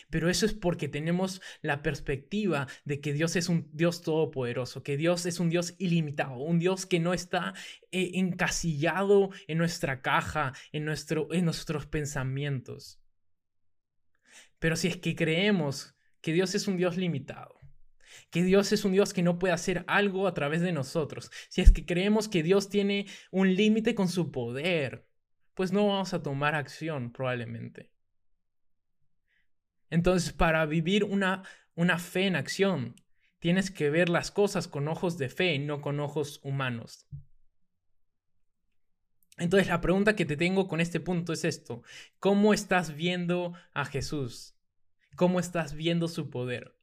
Pero 0.09 0.29
eso 0.29 0.45
es 0.45 0.53
porque 0.53 0.87
tenemos 0.87 1.41
la 1.61 1.81
perspectiva 1.81 2.67
de 2.85 3.01
que 3.01 3.13
Dios 3.13 3.35
es 3.35 3.49
un 3.49 3.69
Dios 3.73 4.01
todopoderoso, 4.01 4.83
que 4.83 4.97
Dios 4.97 5.25
es 5.25 5.39
un 5.39 5.49
Dios 5.49 5.75
ilimitado, 5.79 6.37
un 6.37 6.59
Dios 6.59 6.85
que 6.85 6.99
no 6.99 7.13
está 7.13 7.53
eh, 7.91 8.11
encasillado 8.13 9.31
en 9.47 9.57
nuestra 9.57 10.01
caja, 10.01 10.53
en, 10.71 10.85
nuestro, 10.85 11.27
en 11.33 11.45
nuestros 11.45 11.87
pensamientos. 11.87 13.01
Pero 14.59 14.75
si 14.75 14.87
es 14.87 14.97
que 14.97 15.15
creemos 15.15 15.95
que 16.21 16.33
Dios 16.33 16.55
es 16.55 16.67
un 16.67 16.77
Dios 16.77 16.95
limitado, 16.95 17.60
que 18.29 18.43
Dios 18.43 18.71
es 18.71 18.85
un 18.85 18.91
Dios 18.91 19.13
que 19.13 19.23
no 19.23 19.39
puede 19.39 19.53
hacer 19.53 19.83
algo 19.87 20.27
a 20.27 20.33
través 20.33 20.61
de 20.61 20.71
nosotros. 20.71 21.31
Si 21.49 21.61
es 21.61 21.71
que 21.71 21.85
creemos 21.85 22.27
que 22.27 22.43
Dios 22.43 22.69
tiene 22.69 23.07
un 23.31 23.55
límite 23.55 23.95
con 23.95 24.07
su 24.07 24.31
poder, 24.31 25.07
pues 25.53 25.71
no 25.71 25.87
vamos 25.87 26.13
a 26.13 26.23
tomar 26.23 26.55
acción 26.55 27.11
probablemente. 27.11 27.91
Entonces, 29.89 30.31
para 30.31 30.65
vivir 30.65 31.03
una, 31.03 31.43
una 31.75 31.99
fe 31.99 32.27
en 32.27 32.35
acción, 32.35 32.95
tienes 33.39 33.71
que 33.71 33.89
ver 33.89 34.07
las 34.07 34.31
cosas 34.31 34.67
con 34.67 34.87
ojos 34.87 35.17
de 35.17 35.29
fe, 35.29 35.59
no 35.59 35.81
con 35.81 35.99
ojos 35.99 36.39
humanos. 36.43 37.07
Entonces, 39.37 39.67
la 39.67 39.81
pregunta 39.81 40.15
que 40.15 40.25
te 40.25 40.37
tengo 40.37 40.67
con 40.67 40.79
este 40.79 40.99
punto 40.99 41.33
es 41.33 41.43
esto. 41.43 41.83
¿Cómo 42.19 42.53
estás 42.53 42.95
viendo 42.95 43.53
a 43.73 43.85
Jesús? 43.85 44.55
¿Cómo 45.15 45.39
estás 45.39 45.73
viendo 45.73 46.07
su 46.07 46.29
poder? 46.29 46.75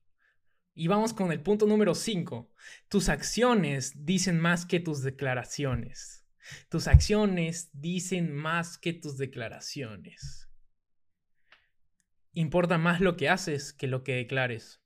Y 0.81 0.87
vamos 0.87 1.13
con 1.13 1.33
el 1.33 1.41
punto 1.41 1.67
número 1.67 1.93
5. 1.93 2.53
Tus 2.89 3.09
acciones 3.09 4.07
dicen 4.07 4.39
más 4.39 4.65
que 4.65 4.79
tus 4.79 5.03
declaraciones. 5.03 6.25
Tus 6.69 6.87
acciones 6.87 7.69
dicen 7.73 8.33
más 8.33 8.79
que 8.79 8.93
tus 8.93 9.19
declaraciones. 9.19 10.49
Importa 12.33 12.79
más 12.79 13.01
lo 13.01 13.17
que 13.17 13.29
haces 13.29 13.73
que 13.73 13.89
lo 13.89 14.05
que 14.05 14.15
declares. 14.15 14.81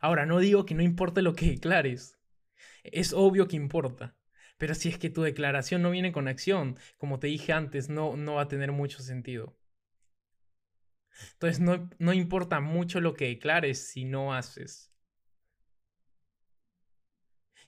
Ahora, 0.00 0.24
no 0.24 0.38
digo 0.38 0.64
que 0.64 0.76
no 0.76 0.82
importe 0.84 1.20
lo 1.20 1.34
que 1.34 1.46
declares. 1.46 2.16
Es 2.84 3.12
obvio 3.12 3.48
que 3.48 3.56
importa. 3.56 4.16
Pero 4.56 4.76
si 4.76 4.88
es 4.88 4.98
que 4.98 5.10
tu 5.10 5.22
declaración 5.22 5.82
no 5.82 5.90
viene 5.90 6.12
con 6.12 6.28
acción, 6.28 6.78
como 6.96 7.18
te 7.18 7.26
dije 7.26 7.52
antes, 7.52 7.88
no, 7.88 8.16
no 8.16 8.34
va 8.34 8.42
a 8.42 8.48
tener 8.48 8.70
mucho 8.70 9.02
sentido. 9.02 9.57
Entonces 11.32 11.60
no, 11.60 12.12
importa 12.12 12.60
mucho 12.60 13.00
lo 13.00 13.14
que 13.14 13.28
declares 13.28 13.88
si 13.88 14.04
no 14.04 14.34
haces. 14.34 14.92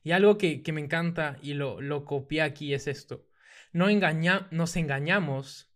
Y 0.02 0.12
algo 0.12 0.38
que, 0.38 0.62
me 0.72 0.80
encanta 0.80 1.38
y 1.42 1.54
lo, 1.54 1.80
lo 1.80 2.04
copié 2.04 2.42
aquí 2.42 2.74
es 2.74 2.86
esto. 2.86 3.26
No 3.72 3.88
engaña, 3.88 4.48
nos 4.50 4.76
engañamos 4.76 5.70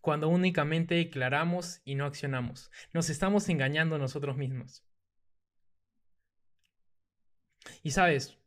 cuando 0.00 0.28
únicamente 0.28 0.94
declaramos 0.94 1.80
y 1.84 1.94
no 1.94 2.06
accionamos. 2.06 2.70
Nos 2.92 3.10
estamos 3.10 3.48
engañando 3.48 3.98
nosotros 3.98 4.36
mismos. 4.36 4.84
Y 7.82 7.90
sabes, 7.90 8.38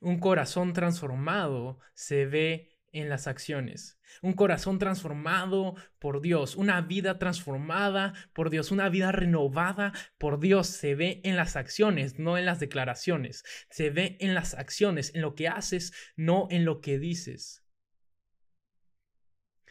un 0.00 0.18
corazón 0.18 0.72
transformado 0.72 1.78
se 1.94 2.26
ve 2.26 2.73
en 2.94 3.08
las 3.08 3.26
acciones. 3.26 3.98
Un 4.22 4.32
corazón 4.32 4.78
transformado 4.78 5.74
por 5.98 6.20
Dios, 6.20 6.56
una 6.56 6.80
vida 6.80 7.18
transformada 7.18 8.14
por 8.32 8.50
Dios, 8.50 8.70
una 8.70 8.88
vida 8.88 9.12
renovada 9.12 9.92
por 10.18 10.40
Dios 10.40 10.68
se 10.68 10.94
ve 10.94 11.20
en 11.24 11.36
las 11.36 11.56
acciones, 11.56 12.18
no 12.18 12.38
en 12.38 12.46
las 12.46 12.60
declaraciones. 12.60 13.44
Se 13.70 13.90
ve 13.90 14.16
en 14.20 14.34
las 14.34 14.54
acciones, 14.54 15.14
en 15.14 15.20
lo 15.20 15.34
que 15.34 15.48
haces, 15.48 15.92
no 16.16 16.48
en 16.50 16.64
lo 16.64 16.80
que 16.80 16.98
dices. 16.98 17.64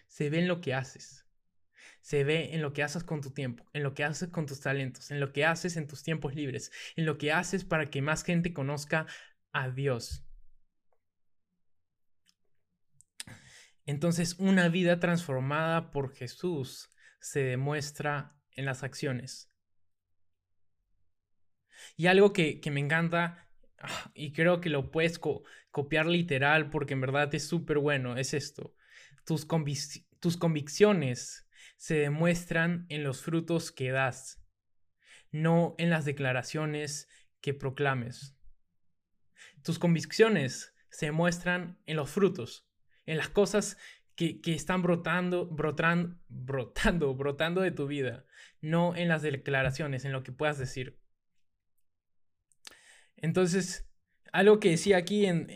Se 0.07 0.29
ve 0.29 0.39
en 0.39 0.47
lo 0.47 0.61
que 0.61 0.73
haces. 0.73 1.25
Se 2.01 2.23
ve 2.23 2.53
en 2.53 2.61
lo 2.61 2.73
que 2.73 2.83
haces 2.83 3.03
con 3.03 3.21
tu 3.21 3.31
tiempo, 3.31 3.65
en 3.71 3.81
lo 3.81 3.93
que 3.93 4.03
haces 4.03 4.29
con 4.29 4.45
tus 4.45 4.59
talentos, 4.59 5.09
en 5.09 5.21
lo 5.21 5.31
que 5.31 5.45
haces 5.45 5.77
en 5.77 5.87
tus 5.87 6.03
tiempos 6.03 6.35
libres, 6.35 6.71
en 6.97 7.05
lo 7.05 7.17
que 7.17 7.31
haces 7.31 7.63
para 7.63 7.89
que 7.89 8.01
más 8.01 8.23
gente 8.23 8.53
conozca 8.53 9.07
a 9.53 9.69
Dios. 9.69 10.25
Entonces 13.85 14.35
una 14.39 14.69
vida 14.69 14.99
transformada 14.99 15.91
por 15.91 16.13
Jesús 16.13 16.89
se 17.19 17.43
demuestra 17.43 18.35
en 18.51 18.65
las 18.65 18.83
acciones. 18.83 19.51
Y 21.97 22.07
algo 22.07 22.33
que, 22.33 22.61
me 22.71 22.79
encanta, 22.79 23.49
ah, 23.79 24.11
y 24.13 24.31
creo 24.31 24.61
que 24.61 24.69
lo 24.69 24.91
puedes 24.91 25.19
copiar 25.71 26.05
literal 26.05 26.69
porque 26.69 26.93
en 26.93 27.01
verdad 27.01 27.33
es 27.35 27.47
súper 27.47 27.79
bueno, 27.79 28.17
es 28.17 28.33
esto. 28.33 28.73
Tus, 29.25 29.47
tus 30.19 30.37
convicciones 30.37 31.47
se 31.77 31.95
demuestran 31.95 32.85
en 32.89 33.03
los 33.03 33.21
frutos 33.21 33.71
que 33.71 33.91
das, 33.91 34.41
no 35.31 35.75
en 35.77 35.89
las 35.89 36.05
declaraciones 36.05 37.09
que 37.41 37.53
proclames. 37.53 38.35
Tus 39.63 39.79
convicciones 39.79 40.73
se 40.89 41.11
muestran 41.11 41.79
en 41.85 41.97
los 41.97 42.09
frutos, 42.11 42.67
en 43.05 43.17
las 43.17 43.29
cosas 43.29 43.77
que, 44.15 44.39
están 44.45 44.81
brotando, 44.81 45.47
brotando, 45.47 46.17
brotando, 46.29 47.15
brotando 47.15 47.61
de 47.61 47.71
tu 47.71 47.87
vida, 47.87 48.25
no 48.61 48.95
en 48.95 49.07
las 49.07 49.21
declaraciones, 49.21 50.05
en 50.05 50.11
lo 50.11 50.23
que 50.23 50.31
puedas 50.31 50.57
decir. 50.57 50.99
Entonces, 53.17 53.89
algo 54.31 54.59
que 54.59 54.71
decía 54.71 54.97
aquí 54.97 55.25
en, 55.25 55.47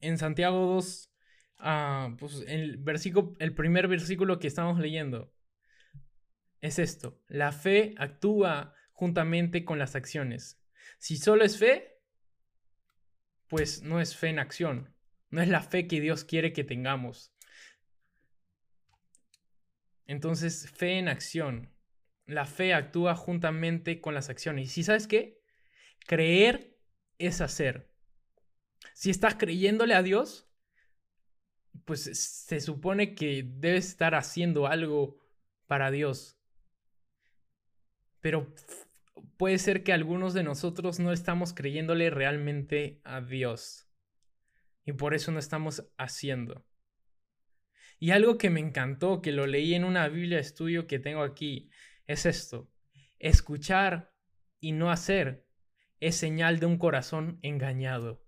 en, 0.00 0.18
Santiago 0.18 0.66
2, 0.74 1.12
ah, 1.58 2.14
pues 2.18 2.44
el, 2.46 2.76
versículo, 2.76 3.34
el 3.38 3.54
primer 3.54 3.88
versículo 3.88 4.38
que 4.38 4.48
estamos 4.48 4.78
leyendo, 4.78 5.32
es 6.60 6.78
esto, 6.78 7.22
la 7.28 7.52
fe 7.52 7.94
actúa 7.98 8.74
juntamente 8.92 9.64
con 9.64 9.78
las 9.78 9.94
acciones. 9.94 10.60
Si 10.98 11.16
solo 11.16 11.44
es 11.44 11.58
fe, 11.58 12.00
pues 13.46 13.82
no 13.82 14.00
es 14.00 14.16
fe 14.16 14.28
en 14.28 14.40
acción, 14.40 14.94
no 15.30 15.42
es 15.42 15.48
la 15.48 15.62
fe 15.62 15.86
que 15.86 16.00
Dios 16.00 16.24
quiere 16.24 16.52
que 16.52 16.64
tengamos. 16.64 17.32
Entonces, 20.06 20.70
fe 20.70 20.98
en 20.98 21.08
acción. 21.08 21.70
La 22.26 22.46
fe 22.46 22.72
actúa 22.72 23.14
juntamente 23.14 24.00
con 24.00 24.14
las 24.14 24.30
acciones. 24.30 24.68
¿Y 24.68 24.72
si 24.72 24.84
sabes 24.84 25.06
qué? 25.06 25.40
Creer 26.06 26.78
es 27.18 27.40
hacer. 27.40 27.90
Si 28.94 29.10
estás 29.10 29.34
creyéndole 29.34 29.94
a 29.94 30.02
Dios, 30.02 30.48
pues 31.84 32.04
se 32.04 32.60
supone 32.60 33.14
que 33.14 33.44
debes 33.46 33.88
estar 33.88 34.14
haciendo 34.14 34.66
algo 34.66 35.18
para 35.66 35.90
Dios. 35.90 36.38
Pero 38.20 38.52
puede 39.36 39.58
ser 39.58 39.84
que 39.84 39.92
algunos 39.92 40.32
de 40.32 40.42
nosotros 40.42 40.98
no 40.98 41.12
estamos 41.12 41.52
creyéndole 41.52 42.10
realmente 42.10 43.00
a 43.04 43.20
Dios 43.20 43.87
y 44.88 44.92
por 44.94 45.12
eso 45.12 45.30
no 45.32 45.38
estamos 45.38 45.86
haciendo. 45.98 46.64
Y 47.98 48.12
algo 48.12 48.38
que 48.38 48.48
me 48.48 48.60
encantó, 48.60 49.20
que 49.20 49.32
lo 49.32 49.46
leí 49.46 49.74
en 49.74 49.84
una 49.84 50.08
Biblia 50.08 50.38
de 50.38 50.42
estudio 50.42 50.86
que 50.86 50.98
tengo 50.98 51.22
aquí, 51.22 51.68
es 52.06 52.24
esto. 52.24 52.70
Escuchar 53.18 54.14
y 54.60 54.72
no 54.72 54.90
hacer 54.90 55.46
es 56.00 56.16
señal 56.16 56.58
de 56.58 56.64
un 56.64 56.78
corazón 56.78 57.38
engañado. 57.42 58.24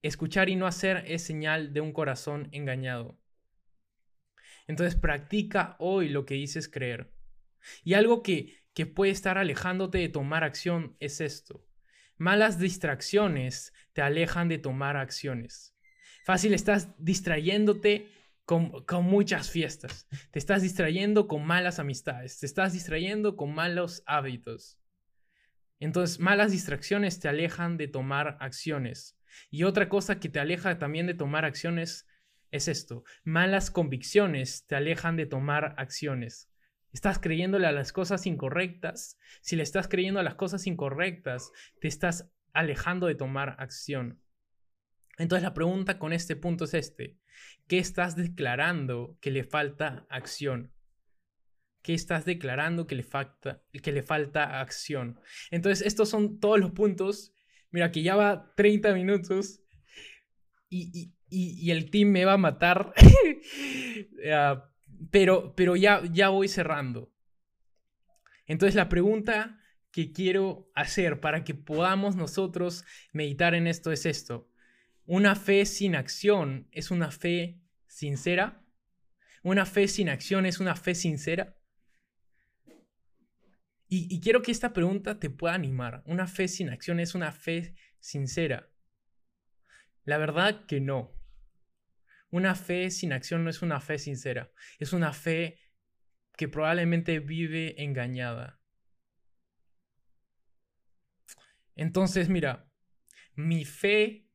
Escuchar 0.00 0.48
y 0.48 0.54
no 0.54 0.68
hacer 0.68 1.02
es 1.08 1.22
señal 1.22 1.72
de 1.72 1.80
un 1.80 1.92
corazón 1.92 2.48
engañado. 2.52 3.18
Entonces 4.68 4.94
practica 4.94 5.74
hoy 5.80 6.08
lo 6.08 6.24
que 6.24 6.34
dices 6.34 6.68
creer. 6.68 7.12
Y 7.82 7.94
algo 7.94 8.22
que, 8.22 8.62
que 8.74 8.86
puede 8.86 9.10
estar 9.10 9.38
alejándote 9.38 9.98
de 9.98 10.08
tomar 10.08 10.44
acción 10.44 10.96
es 11.00 11.20
esto. 11.20 11.65
Malas 12.18 12.58
distracciones 12.58 13.72
te 13.92 14.02
alejan 14.02 14.48
de 14.48 14.58
tomar 14.58 14.96
acciones. 14.96 15.74
Fácil, 16.24 16.54
estás 16.54 16.88
distrayéndote 16.98 18.08
con, 18.46 18.72
muchas 19.04 19.50
fiestas. 19.50 20.08
Te 20.30 20.38
estás 20.38 20.62
distrayendo 20.62 21.28
con 21.28 21.44
malas 21.44 21.78
amistades. 21.78 22.38
Te 22.38 22.46
estás 22.46 22.72
distrayendo 22.72 23.36
con 23.36 23.54
malos 23.54 24.02
hábitos. 24.06 24.78
Entonces, 25.78 26.20
malas 26.20 26.52
distracciones 26.52 27.20
te 27.20 27.28
alejan 27.28 27.76
de 27.76 27.88
tomar 27.88 28.38
acciones. 28.40 29.18
Y 29.50 29.64
otra 29.64 29.88
cosa 29.88 30.18
que 30.18 30.28
te 30.28 30.40
aleja 30.40 30.78
también 30.78 31.06
de 31.06 31.14
tomar 31.14 31.44
acciones 31.44 32.06
es 32.50 32.68
esto. 32.68 33.04
Malas 33.24 33.70
convicciones 33.70 34.66
te 34.66 34.76
alejan 34.76 35.16
de 35.16 35.26
tomar 35.26 35.74
acciones. 35.76 36.48
Estás 36.96 37.18
creyéndole 37.18 37.66
a 37.66 37.72
las 37.72 37.92
cosas 37.92 38.24
incorrectas. 38.24 39.18
Si 39.42 39.54
le 39.54 39.62
estás 39.62 39.86
creyendo 39.86 40.18
a 40.18 40.22
las 40.22 40.34
cosas 40.34 40.66
incorrectas, 40.66 41.52
te 41.78 41.88
estás 41.88 42.32
alejando 42.54 43.06
de 43.06 43.14
tomar 43.14 43.54
acción. 43.58 44.22
Entonces 45.18 45.42
la 45.42 45.52
pregunta 45.52 45.98
con 45.98 46.14
este 46.14 46.36
punto 46.36 46.64
es 46.64 46.72
este. 46.72 47.18
¿Qué 47.66 47.76
estás 47.76 48.16
declarando 48.16 49.18
que 49.20 49.30
le 49.30 49.44
falta 49.44 50.06
acción? 50.08 50.72
¿Qué 51.82 51.92
estás 51.92 52.24
declarando 52.24 52.86
que 52.86 52.94
le 52.94 53.02
falta, 53.02 53.62
que 53.82 53.92
le 53.92 54.02
falta 54.02 54.62
acción? 54.62 55.20
Entonces 55.50 55.86
estos 55.86 56.08
son 56.08 56.40
todos 56.40 56.58
los 56.58 56.70
puntos. 56.70 57.34
Mira 57.72 57.92
que 57.92 58.02
ya 58.02 58.16
va 58.16 58.54
30 58.56 58.94
minutos 58.94 59.60
y, 60.70 61.12
el 61.70 61.90
team 61.90 62.08
me 62.08 62.24
va 62.24 62.32
a 62.32 62.38
matar. 62.38 62.94
Ah, 64.32 64.70
pero, 65.10 65.54
pero 65.54 65.76
ya, 65.76 66.02
ya 66.12 66.28
voy 66.28 66.48
cerrando. 66.48 67.12
Entonces 68.46 68.74
la 68.74 68.88
pregunta 68.88 69.60
que 69.90 70.12
quiero 70.12 70.70
hacer 70.74 71.20
para 71.20 71.42
que 71.42 71.54
podamos 71.54 72.16
nosotros 72.16 72.84
meditar 73.12 73.54
en 73.54 73.66
esto 73.66 73.92
es 73.92 74.06
esto. 74.06 74.48
Una 75.06 75.34
fe 75.34 75.64
sin 75.66 75.94
acción 75.96 76.68
es 76.72 76.90
una 76.90 77.10
fe 77.10 77.60
sincera. 77.86 78.62
Una 79.42 79.64
fe 79.64 79.88
sin 79.88 80.08
acción 80.08 80.44
es 80.44 80.60
una 80.60 80.76
fe 80.76 80.94
sincera. 80.94 81.56
Y, 83.88 84.20
quiero 84.20 84.42
que 84.42 84.50
esta 84.50 84.72
pregunta 84.72 85.20
te 85.20 85.30
pueda 85.30 85.54
animar. 85.54 86.02
¿Una 86.06 86.26
fe 86.26 86.48
sin 86.48 86.70
acción 86.70 86.98
es 86.98 87.14
una 87.14 87.30
fe 87.30 87.76
sincera? 88.00 88.68
La 90.04 90.18
verdad 90.18 90.66
que 90.66 90.80
no. 90.80 91.15
Una 92.36 92.54
fe 92.54 92.90
sin 92.90 93.14
acción 93.14 93.44
no 93.44 93.48
es 93.48 93.62
una 93.62 93.80
fe 93.80 93.98
sincera. 93.98 94.52
Es 94.78 94.92
una 94.92 95.14
fe 95.14 95.58
que 96.36 96.48
probablemente 96.48 97.18
vive 97.18 97.82
engañada. 97.82 98.60
Entonces, 101.76 102.28
mira, 102.28 102.68
mi 103.36 103.64
fe 103.64 104.25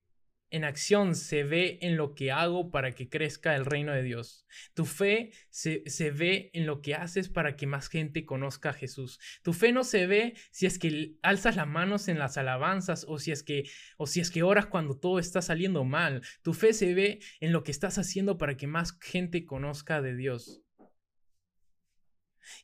en 0.52 0.66
acción 0.66 1.16
se 1.16 1.44
ve 1.44 1.80
en 1.82 1.96
lo 1.96 2.14
que 2.14 2.32
hago 2.32 2.72
para 2.72 2.92
que 2.92 3.10
crezca 3.10 3.56
el 3.56 3.66
reino 3.66 3.94
de 3.94 4.04
Dios. 4.04 4.46
Tu 4.74 4.86
fe 4.86 5.32
se, 5.50 6.12
ve 6.12 6.52
en 6.54 6.66
lo 6.66 6.82
que 6.82 6.94
haces 6.94 7.30
para 7.30 7.56
que 7.56 7.68
más 7.68 7.88
gente 7.88 8.26
conozca 8.26 8.72
a 8.72 8.74
Jesús. 8.74 9.18
Tu 9.44 9.54
fe 9.54 9.72
no 9.72 9.86
se 9.86 10.08
ve 10.08 10.36
si 10.52 10.66
es 10.66 10.78
que 10.78 11.16
alzas 11.24 11.56
las 11.56 11.68
manos 11.68 12.10
en 12.10 12.20
las 12.20 12.38
alabanzas 12.38 13.06
o 13.08 13.18
si 13.18 13.32
es 13.32 13.44
que, 13.44 13.64
o 13.98 14.06
si 14.08 14.20
es 14.20 14.30
que 14.30 14.44
oras 14.44 14.66
cuando 14.66 15.00
todo 15.00 15.20
está 15.20 15.42
saliendo 15.42 15.86
mal. 15.86 16.22
Tu 16.42 16.54
fe 16.54 16.74
se 16.74 16.94
ve 16.94 17.20
en 17.40 17.54
lo 17.54 17.64
que 17.64 17.72
estás 17.72 17.98
haciendo 17.98 18.38
para 18.38 18.58
que 18.58 18.68
más 18.68 19.00
gente 19.00 19.46
conozca 19.46 20.02
de 20.02 20.18
Dios. 20.18 20.62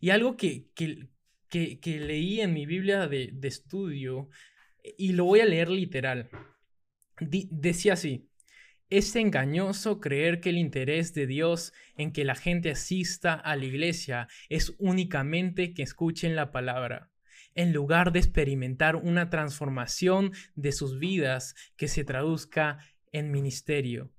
Y 0.01 0.09
algo 0.09 0.35
que, 0.35 0.67
que, 0.75 1.99
leí 1.99 2.41
en 2.41 2.53
mi 2.53 2.65
Biblia 2.65 3.07
de, 3.07 3.29
de 3.31 3.47
estudio, 3.47 4.27
y 4.97 5.13
lo 5.13 5.23
voy 5.23 5.39
a 5.39 5.45
leer 5.45 5.69
literal 5.69 6.29
decía 7.19 7.93
así, 7.93 8.27
es 8.89 9.15
engañoso 9.17 9.99
creer 9.99 10.39
que 10.39 10.49
el 10.49 10.57
interés 10.57 11.13
de 11.13 11.27
Dios 11.27 11.73
en 11.97 12.13
que 12.13 12.23
la 12.23 12.35
gente 12.35 12.71
asista 12.71 13.33
a 13.33 13.55
la 13.57 13.65
iglesia 13.65 14.27
es 14.47 14.75
únicamente 14.77 15.73
que 15.73 15.83
escuchen 15.83 16.37
la 16.37 16.51
palabra, 16.51 17.11
en 17.53 17.73
lugar 17.73 18.13
de 18.13 18.19
experimentar 18.19 18.95
una 18.95 19.29
transformación 19.29 20.31
de 20.55 20.71
sus 20.71 20.99
vidas 20.99 21.53
que 21.75 21.89
se 21.89 22.05
traduzca 22.05 22.77
en 23.11 23.31
ministerio. 23.31 24.13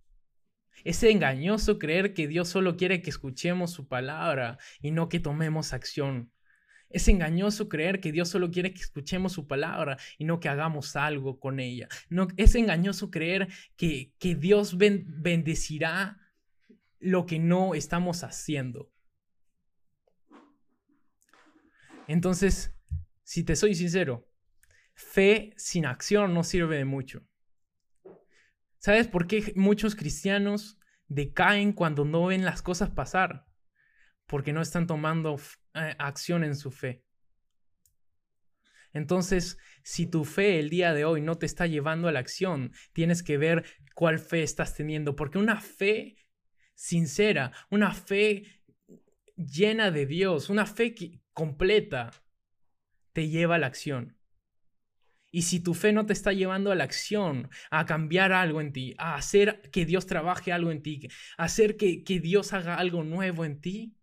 Es 0.84 1.02
engañoso 1.02 1.78
creer 1.78 2.12
que 2.12 2.28
Dios 2.28 2.48
solo 2.48 2.76
quiere 2.76 3.00
que 3.00 3.10
escuchemos 3.10 3.72
su 3.72 3.88
palabra 3.88 4.58
y 4.80 4.90
no 4.90 5.08
que 5.08 5.18
tomemos 5.18 5.72
acción. 5.72 6.30
Es 6.90 7.06
engañoso 7.08 7.68
creer 7.68 8.00
que 8.00 8.12
Dios 8.12 8.28
solo 8.28 8.50
quiere 8.50 8.72
que 8.72 8.80
escuchemos 8.80 9.32
su 9.32 9.46
palabra 9.46 9.98
y 10.16 10.24
no 10.24 10.40
que 10.40 10.48
hagamos 10.48 10.96
algo 10.96 11.38
con 11.38 11.60
ella. 11.60 11.88
No, 12.08 12.28
es 12.36 12.54
engañoso 12.54 13.10
creer 13.10 13.48
que, 13.76 14.12
que 14.18 14.34
Dios 14.34 14.78
bendecirá 14.78 16.18
lo 16.98 17.26
que 17.26 17.38
no 17.38 17.74
estamos 17.74 18.24
haciendo. 18.24 18.90
Entonces, 22.06 22.74
si 23.22 23.44
te 23.44 23.54
soy 23.54 23.74
sincero, 23.74 24.26
fe 24.94 25.52
sin 25.56 25.84
acción 25.84 26.32
no 26.32 26.42
sirve 26.42 26.78
de 26.78 26.86
mucho. 26.86 27.22
¿Sabes 28.78 29.08
por 29.08 29.26
qué 29.26 29.52
muchos 29.56 29.94
cristianos 29.94 30.78
decaen 31.08 31.72
cuando 31.72 32.04
no 32.04 32.26
ven 32.26 32.44
las 32.44 32.62
cosas 32.62 32.90
pasar? 32.90 33.46
Porque 34.26 34.52
no 34.52 34.62
están 34.62 34.86
tomando 34.86 35.36
eh, 35.74 35.94
acción 35.98 36.44
en 36.44 36.56
su 36.56 36.70
fe. 36.70 37.02
Entonces, 38.92 39.58
si 39.82 40.06
tu 40.06 40.24
fe 40.24 40.58
el 40.58 40.70
día 40.70 40.94
de 40.94 41.04
hoy 41.04 41.20
no 41.20 41.36
te 41.36 41.46
está 41.46 41.66
llevando 41.66 42.08
a 42.08 42.12
la 42.12 42.20
acción, 42.20 42.72
tienes 42.92 43.22
que 43.22 43.36
ver 43.36 43.64
cuál 43.94 44.18
fe 44.18 44.42
estás 44.42 44.74
teniendo, 44.74 45.14
porque 45.14 45.38
una 45.38 45.60
fe 45.60 46.16
sincera, 46.74 47.52
una 47.70 47.92
fe 47.92 48.62
llena 49.36 49.90
de 49.90 50.06
Dios, 50.06 50.50
una 50.50 50.66
fe 50.66 50.94
completa, 51.32 52.10
te 53.12 53.28
lleva 53.28 53.56
a 53.56 53.58
la 53.58 53.66
acción. 53.66 54.16
Y 55.30 55.42
si 55.42 55.60
tu 55.60 55.74
fe 55.74 55.92
no 55.92 56.06
te 56.06 56.14
está 56.14 56.32
llevando 56.32 56.72
a 56.72 56.74
la 56.74 56.84
acción, 56.84 57.50
a 57.70 57.84
cambiar 57.84 58.32
algo 58.32 58.60
en 58.60 58.72
ti, 58.72 58.94
a 58.96 59.14
hacer 59.14 59.60
que 59.70 59.84
Dios 59.84 60.06
trabaje 60.06 60.52
algo 60.52 60.70
en 60.70 60.82
ti, 60.82 61.08
a 61.36 61.44
hacer 61.44 61.76
que, 61.76 62.02
que 62.02 62.18
Dios 62.18 62.52
haga 62.54 62.76
algo 62.76 63.04
nuevo 63.04 63.44
en 63.44 63.60
ti, 63.60 63.97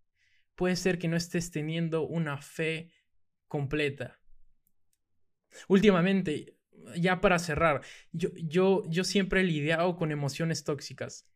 puede 0.55 0.75
ser 0.75 0.97
que 0.97 1.07
no 1.07 1.17
estés 1.17 1.51
teniendo 1.51 2.03
una 2.03 2.37
fe 2.41 2.91
completa. 3.47 4.19
Últimamente, 5.67 6.57
ya 6.97 7.21
para 7.21 7.39
cerrar, 7.39 7.81
yo, 8.11 8.29
yo, 8.35 8.83
yo 8.87 9.03
siempre 9.03 9.41
he 9.41 9.43
lidiado 9.43 9.95
con 9.95 10.11
emociones 10.11 10.63
tóxicas. 10.63 11.27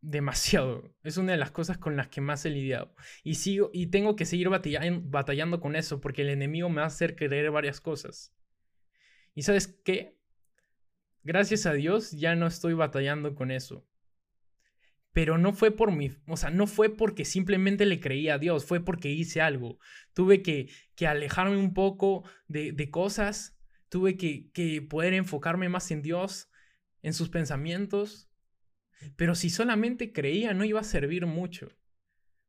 Demasiado. 0.00 0.94
Es 1.02 1.16
una 1.16 1.32
de 1.32 1.38
las 1.38 1.50
cosas 1.50 1.78
con 1.78 1.96
las 1.96 2.08
que 2.08 2.20
más 2.20 2.44
he 2.44 2.50
lidiado. 2.50 2.94
Y, 3.22 3.36
sigo, 3.36 3.70
y 3.72 3.86
tengo 3.86 4.16
que 4.16 4.26
seguir 4.26 4.50
batallando, 4.50 5.60
con 5.60 5.76
eso 5.76 6.00
porque 6.00 6.22
el 6.22 6.28
enemigo 6.28 6.68
me 6.68 6.76
va 6.76 6.84
a 6.84 6.88
hacer 6.88 7.16
creer 7.16 7.50
varias 7.50 7.80
cosas. 7.80 8.34
¿Y 9.34 9.42
sabes 9.42 9.66
qué? 9.66 10.18
Gracias 11.22 11.64
a 11.64 11.72
Dios 11.72 12.12
ya 12.12 12.34
no 12.36 12.46
estoy 12.46 12.74
batallando 12.74 13.34
con 13.34 13.50
eso 13.50 13.86
pero 15.14 15.38
no 15.38 15.52
fue 15.52 15.70
por 15.70 15.92
mi, 15.92 16.10
o 16.26 16.36
sea, 16.36 16.50
no 16.50 16.66
fue 16.66 16.94
porque 16.94 17.24
simplemente 17.24 17.86
le 17.86 18.00
creía 18.00 18.34
a 18.34 18.38
Dios, 18.38 18.66
fue 18.66 18.84
porque 18.84 19.10
hice 19.10 19.40
algo. 19.40 19.78
Tuve 20.12 20.42
que, 20.42 20.68
que 20.96 21.06
alejarme 21.06 21.56
un 21.56 21.72
poco 21.72 22.24
de, 22.48 22.72
de 22.72 22.90
cosas, 22.90 23.56
tuve 23.88 24.16
que, 24.16 24.50
que 24.50 24.82
poder 24.82 25.14
enfocarme 25.14 25.68
más 25.68 25.92
en 25.92 26.02
Dios, 26.02 26.50
en 27.00 27.14
sus 27.14 27.30
pensamientos, 27.30 28.28
pero 29.14 29.36
si 29.36 29.50
solamente 29.50 30.12
creía 30.12 30.52
no 30.52 30.64
iba 30.64 30.80
a 30.80 30.84
servir 30.84 31.26
mucho. 31.26 31.70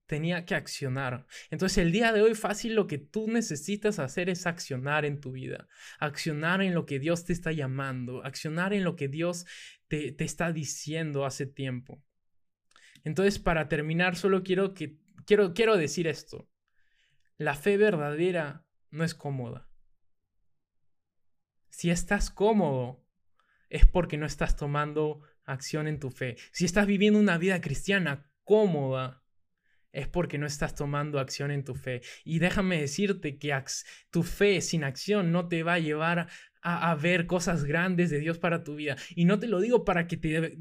Tenía 0.08 0.46
que 0.46 0.56
accionar. 0.56 1.28
Entonces 1.52 1.78
el 1.78 1.92
día 1.92 2.14
de 2.14 2.24
hoy 2.24 2.34
fácil 2.34 2.74
lo 2.74 2.88
que 2.88 2.98
tú 2.98 3.28
necesitas 3.28 4.00
hacer 4.00 4.28
es 4.28 4.48
accionar 4.48 5.06
en 5.06 5.20
tu 5.20 5.34
vida, 5.34 5.68
accionar 6.00 6.64
en 6.64 6.74
lo 6.74 6.88
que 6.88 6.98
Dios 6.98 7.26
te 7.26 7.34
está 7.34 7.52
llamando, 7.52 8.24
accionar 8.26 8.74
en 8.74 8.84
lo 8.84 8.96
que 8.96 9.08
Dios 9.08 9.46
te, 9.88 10.12
te 10.12 10.24
está 10.24 10.52
diciendo 10.52 11.26
hace 11.26 11.46
tiempo. 11.46 12.02
Entonces, 13.06 13.40
para 13.40 13.70
terminar, 13.70 14.18
solo 14.18 14.44
quiero, 14.44 14.74
que, 14.74 14.98
quiero, 15.26 15.54
quiero 15.54 15.78
decir 15.78 16.08
esto. 16.08 16.50
La 17.38 17.54
fe 17.54 17.78
verdadera 17.78 18.66
no 18.90 19.04
es 19.06 19.14
cómoda. 19.16 19.70
Si 21.70 21.92
estás 21.92 22.32
cómodo, 22.32 23.06
es 23.70 23.86
porque 23.86 24.18
no 24.18 24.26
estás 24.26 24.56
tomando 24.58 25.22
acción 25.46 25.88
en 25.88 26.00
tu 26.00 26.10
fe. 26.10 26.36
Si 26.52 26.66
estás 26.66 26.88
viviendo 26.88 27.20
una 27.20 27.38
vida 27.38 27.62
cristiana 27.62 28.30
cómoda, 28.44 29.24
es 29.92 30.08
porque 30.08 30.38
no 30.38 30.46
estás 30.48 30.76
tomando 30.76 31.20
acción 31.20 31.52
en 31.52 31.64
tu 31.64 31.76
fe. 31.76 32.02
Y 32.24 32.40
déjame 32.40 32.82
decirte 32.82 33.38
que 33.38 33.56
tu 34.10 34.24
fe 34.24 34.62
sin 34.62 34.84
acción 34.84 35.32
no 35.32 35.48
te 35.48 35.64
va 35.64 35.74
a 35.74 35.80
llevar 35.80 36.28
a, 36.66 36.96
ver 36.96 37.28
cosas 37.28 37.64
grandes 37.64 38.10
de 38.10 38.20
Dios 38.20 38.40
para 38.40 38.64
tu 38.64 38.76
vida. 38.76 38.96
Y 39.16 39.26
no 39.26 39.38
te 39.40 39.48
lo 39.48 39.60
digo 39.60 39.86
para 39.86 40.08
que 40.08 40.18
te, 40.18 40.58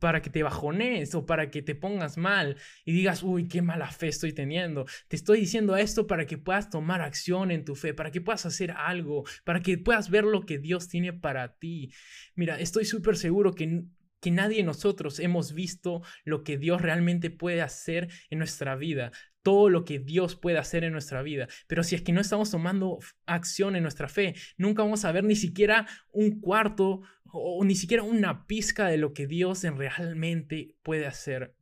para 0.00 0.20
que 0.20 0.30
te 0.30 0.42
bajones 0.42 1.14
o 1.14 1.24
para 1.24 1.50
que 1.50 1.62
te 1.62 1.74
pongas 1.74 2.16
mal 2.16 2.56
y 2.84 2.92
digas, 2.92 3.22
uy, 3.22 3.46
qué 3.46 3.62
mala 3.62 3.90
fe 3.90 4.08
estoy 4.08 4.32
teniendo. 4.32 4.86
Te 5.08 5.16
estoy 5.16 5.40
diciendo 5.40 5.76
esto 5.76 6.06
para 6.06 6.26
que 6.26 6.36
puedas 6.36 6.68
tomar 6.68 7.00
acción 7.00 7.50
en 7.52 7.64
tu 7.64 7.76
fe, 7.76 7.94
para 7.94 8.10
que 8.10 8.20
puedas 8.20 8.44
hacer 8.44 8.72
algo, 8.72 9.24
para 9.44 9.60
que 9.60 9.78
puedas 9.78 10.10
ver 10.10 10.24
lo 10.24 10.42
que 10.42 10.58
Dios 10.58 10.88
tiene 10.88 11.12
para 11.12 11.56
ti. 11.56 11.92
Mira, 12.34 12.58
estoy 12.58 12.84
súper 12.84 13.16
seguro 13.16 13.54
que 13.54 13.84
que 14.20 14.30
nadie 14.30 14.58
de 14.58 14.64
nosotros 14.64 15.18
hemos 15.18 15.54
visto 15.54 16.02
lo 16.24 16.44
que 16.44 16.58
Dios 16.58 16.82
realmente 16.82 17.30
puede 17.30 17.62
hacer 17.62 18.08
en 18.28 18.38
nuestra 18.38 18.76
vida 18.76 19.12
todo 19.42 19.70
lo 19.70 19.84
que 19.84 19.98
Dios 19.98 20.36
puede 20.36 20.58
hacer 20.58 20.84
en 20.84 20.92
nuestra 20.92 21.22
vida. 21.22 21.48
Pero 21.66 21.82
si 21.82 21.94
es 21.94 22.02
que 22.02 22.12
no 22.12 22.20
estamos 22.20 22.50
tomando 22.50 22.98
acción 23.26 23.76
en 23.76 23.82
nuestra 23.82 24.08
fe, 24.08 24.34
nunca 24.56 24.82
vamos 24.82 25.04
a 25.04 25.12
ver 25.12 25.24
ni 25.24 25.36
siquiera 25.36 25.86
un 26.12 26.40
cuarto 26.40 27.02
o 27.32 27.64
ni 27.64 27.74
siquiera 27.74 28.02
una 28.02 28.46
pizca 28.46 28.86
de 28.86 28.98
lo 28.98 29.12
que 29.12 29.26
Dios 29.26 29.62
realmente 29.62 30.76
puede 30.82 31.06
hacer. 31.06 31.54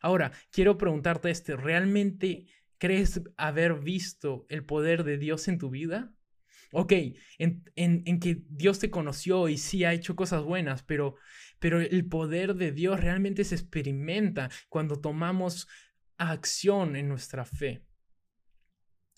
Ahora, 0.00 0.32
quiero 0.50 0.78
preguntarte 0.78 1.30
esto, 1.30 1.56
¿realmente 1.56 2.46
crees 2.78 3.22
haber 3.36 3.80
visto 3.80 4.46
el 4.48 4.64
poder 4.64 5.04
de 5.04 5.18
Dios 5.18 5.48
en 5.48 5.58
tu 5.58 5.70
vida? 5.70 6.12
Ok, 6.72 6.92
en, 7.38 7.64
en, 7.74 8.20
que 8.20 8.42
Dios 8.48 8.78
te 8.78 8.90
conoció 8.90 9.48
y 9.48 9.58
sí 9.58 9.84
ha 9.84 9.92
hecho 9.92 10.14
cosas 10.14 10.44
buenas, 10.44 10.84
pero, 10.84 11.16
pero 11.58 11.80
el 11.80 12.06
poder 12.06 12.54
de 12.54 12.70
Dios 12.70 13.00
realmente 13.00 13.42
se 13.42 13.56
experimenta 13.56 14.50
cuando 14.68 15.00
tomamos 15.00 15.66
acción 16.20 16.96
en 16.96 17.08
nuestra 17.08 17.44
fe. 17.44 17.82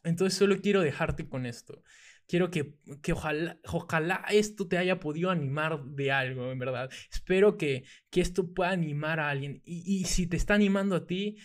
Entonces 0.04 0.38
solo 0.38 0.60
quiero 0.60 0.80
dejarte 0.80 1.28
con 1.28 1.46
esto. 1.46 1.82
Quiero 2.26 2.50
que, 2.50 2.76
que 3.02 3.12
ojalá, 3.12 3.58
ojalá 3.66 4.24
esto 4.30 4.66
te 4.66 4.78
haya 4.78 5.00
podido 5.00 5.30
animar 5.30 5.84
de 5.84 6.12
algo, 6.12 6.50
en 6.50 6.58
verdad. 6.58 6.90
Espero 7.10 7.58
que, 7.58 7.84
que 8.10 8.20
esto 8.20 8.54
pueda 8.54 8.70
animar 8.70 9.20
a 9.20 9.28
alguien. 9.28 9.60
Y, 9.64 10.00
y 10.00 10.04
si 10.04 10.26
te 10.26 10.36
está 10.36 10.54
animando 10.54 10.96
a 10.96 11.06
ti, 11.06 11.36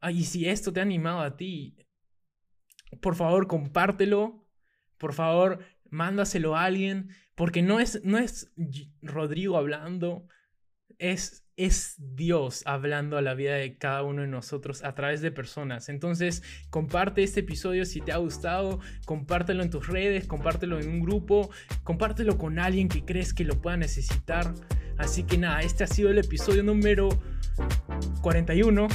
ah, 0.00 0.12
y 0.12 0.24
si 0.24 0.48
esto 0.48 0.72
te 0.72 0.80
ha 0.80 0.82
animado 0.82 1.20
a 1.20 1.36
ti, 1.36 1.76
por 3.00 3.16
favor 3.16 3.46
compártelo. 3.46 4.46
Por 4.98 5.12
favor, 5.12 5.64
mándaselo 5.90 6.56
a 6.56 6.64
alguien. 6.64 7.08
Porque 7.34 7.62
no 7.62 7.80
es, 7.80 8.02
no 8.04 8.18
es 8.18 8.52
Rodrigo 9.02 9.56
hablando, 9.56 10.28
es 10.98 11.43
es 11.56 11.96
Dios 11.98 12.62
hablando 12.66 13.16
a 13.16 13.22
la 13.22 13.34
vida 13.34 13.54
de 13.54 13.76
cada 13.76 14.02
uno 14.02 14.22
de 14.22 14.28
nosotros 14.28 14.82
a 14.84 14.94
través 14.94 15.20
de 15.20 15.30
personas. 15.30 15.88
Entonces, 15.88 16.42
comparte 16.70 17.22
este 17.22 17.40
episodio 17.40 17.84
si 17.84 18.00
te 18.00 18.12
ha 18.12 18.16
gustado, 18.16 18.80
compártelo 19.04 19.62
en 19.62 19.70
tus 19.70 19.86
redes, 19.86 20.26
compártelo 20.26 20.80
en 20.80 20.88
un 20.88 21.00
grupo, 21.00 21.50
compártelo 21.82 22.38
con 22.38 22.58
alguien 22.58 22.88
que 22.88 23.04
crees 23.04 23.32
que 23.32 23.44
lo 23.44 23.60
pueda 23.60 23.76
necesitar. 23.76 24.54
Así 24.98 25.24
que 25.24 25.38
nada, 25.38 25.60
este 25.60 25.84
ha 25.84 25.88
sido 25.88 26.10
el 26.10 26.18
episodio 26.18 26.62
número 26.62 27.08
41. 28.22 28.88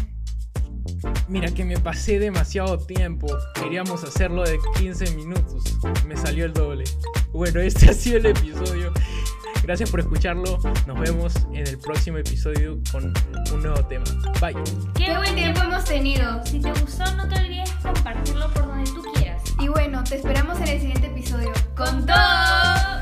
Mira 1.27 1.51
que 1.51 1.63
me 1.63 1.77
pasé 1.77 2.19
demasiado 2.19 2.77
tiempo. 2.77 3.27
Queríamos 3.55 4.03
hacerlo 4.03 4.43
de 4.43 4.57
15 4.77 5.15
minutos. 5.15 5.77
Me 6.07 6.17
salió 6.17 6.45
el 6.45 6.53
doble. 6.53 6.83
Bueno, 7.31 7.59
este 7.59 7.89
ha 7.89 7.93
sido 7.93 8.17
el 8.17 8.27
episodio. 8.27 8.91
Gracias 9.69 9.91
por 9.91 9.99
escucharlo. 9.99 10.57
Nos 10.87 10.99
vemos 10.99 11.31
en 11.53 11.67
el 11.67 11.77
próximo 11.77 12.17
episodio 12.17 12.79
con 12.91 13.13
un 13.53 13.61
nuevo 13.61 13.85
tema. 13.85 14.03
Bye. 14.41 14.55
Qué 14.95 15.15
buen 15.15 15.35
tiempo 15.35 15.61
hemos 15.61 15.85
tenido. 15.85 16.43
Si 16.43 16.59
te 16.59 16.71
gustó, 16.71 17.05
no 17.15 17.29
te 17.29 17.35
olvides 17.35 17.69
compartirlo 17.83 18.51
por 18.51 18.65
donde 18.65 18.89
tú 18.89 19.03
quieras. 19.13 19.43
Y 19.59 19.67
bueno, 19.67 20.03
te 20.03 20.15
esperamos 20.15 20.57
en 20.61 20.69
el 20.69 20.79
siguiente 20.79 21.05
episodio. 21.05 21.53
¡Con 21.75 22.03
todo! 22.03 22.98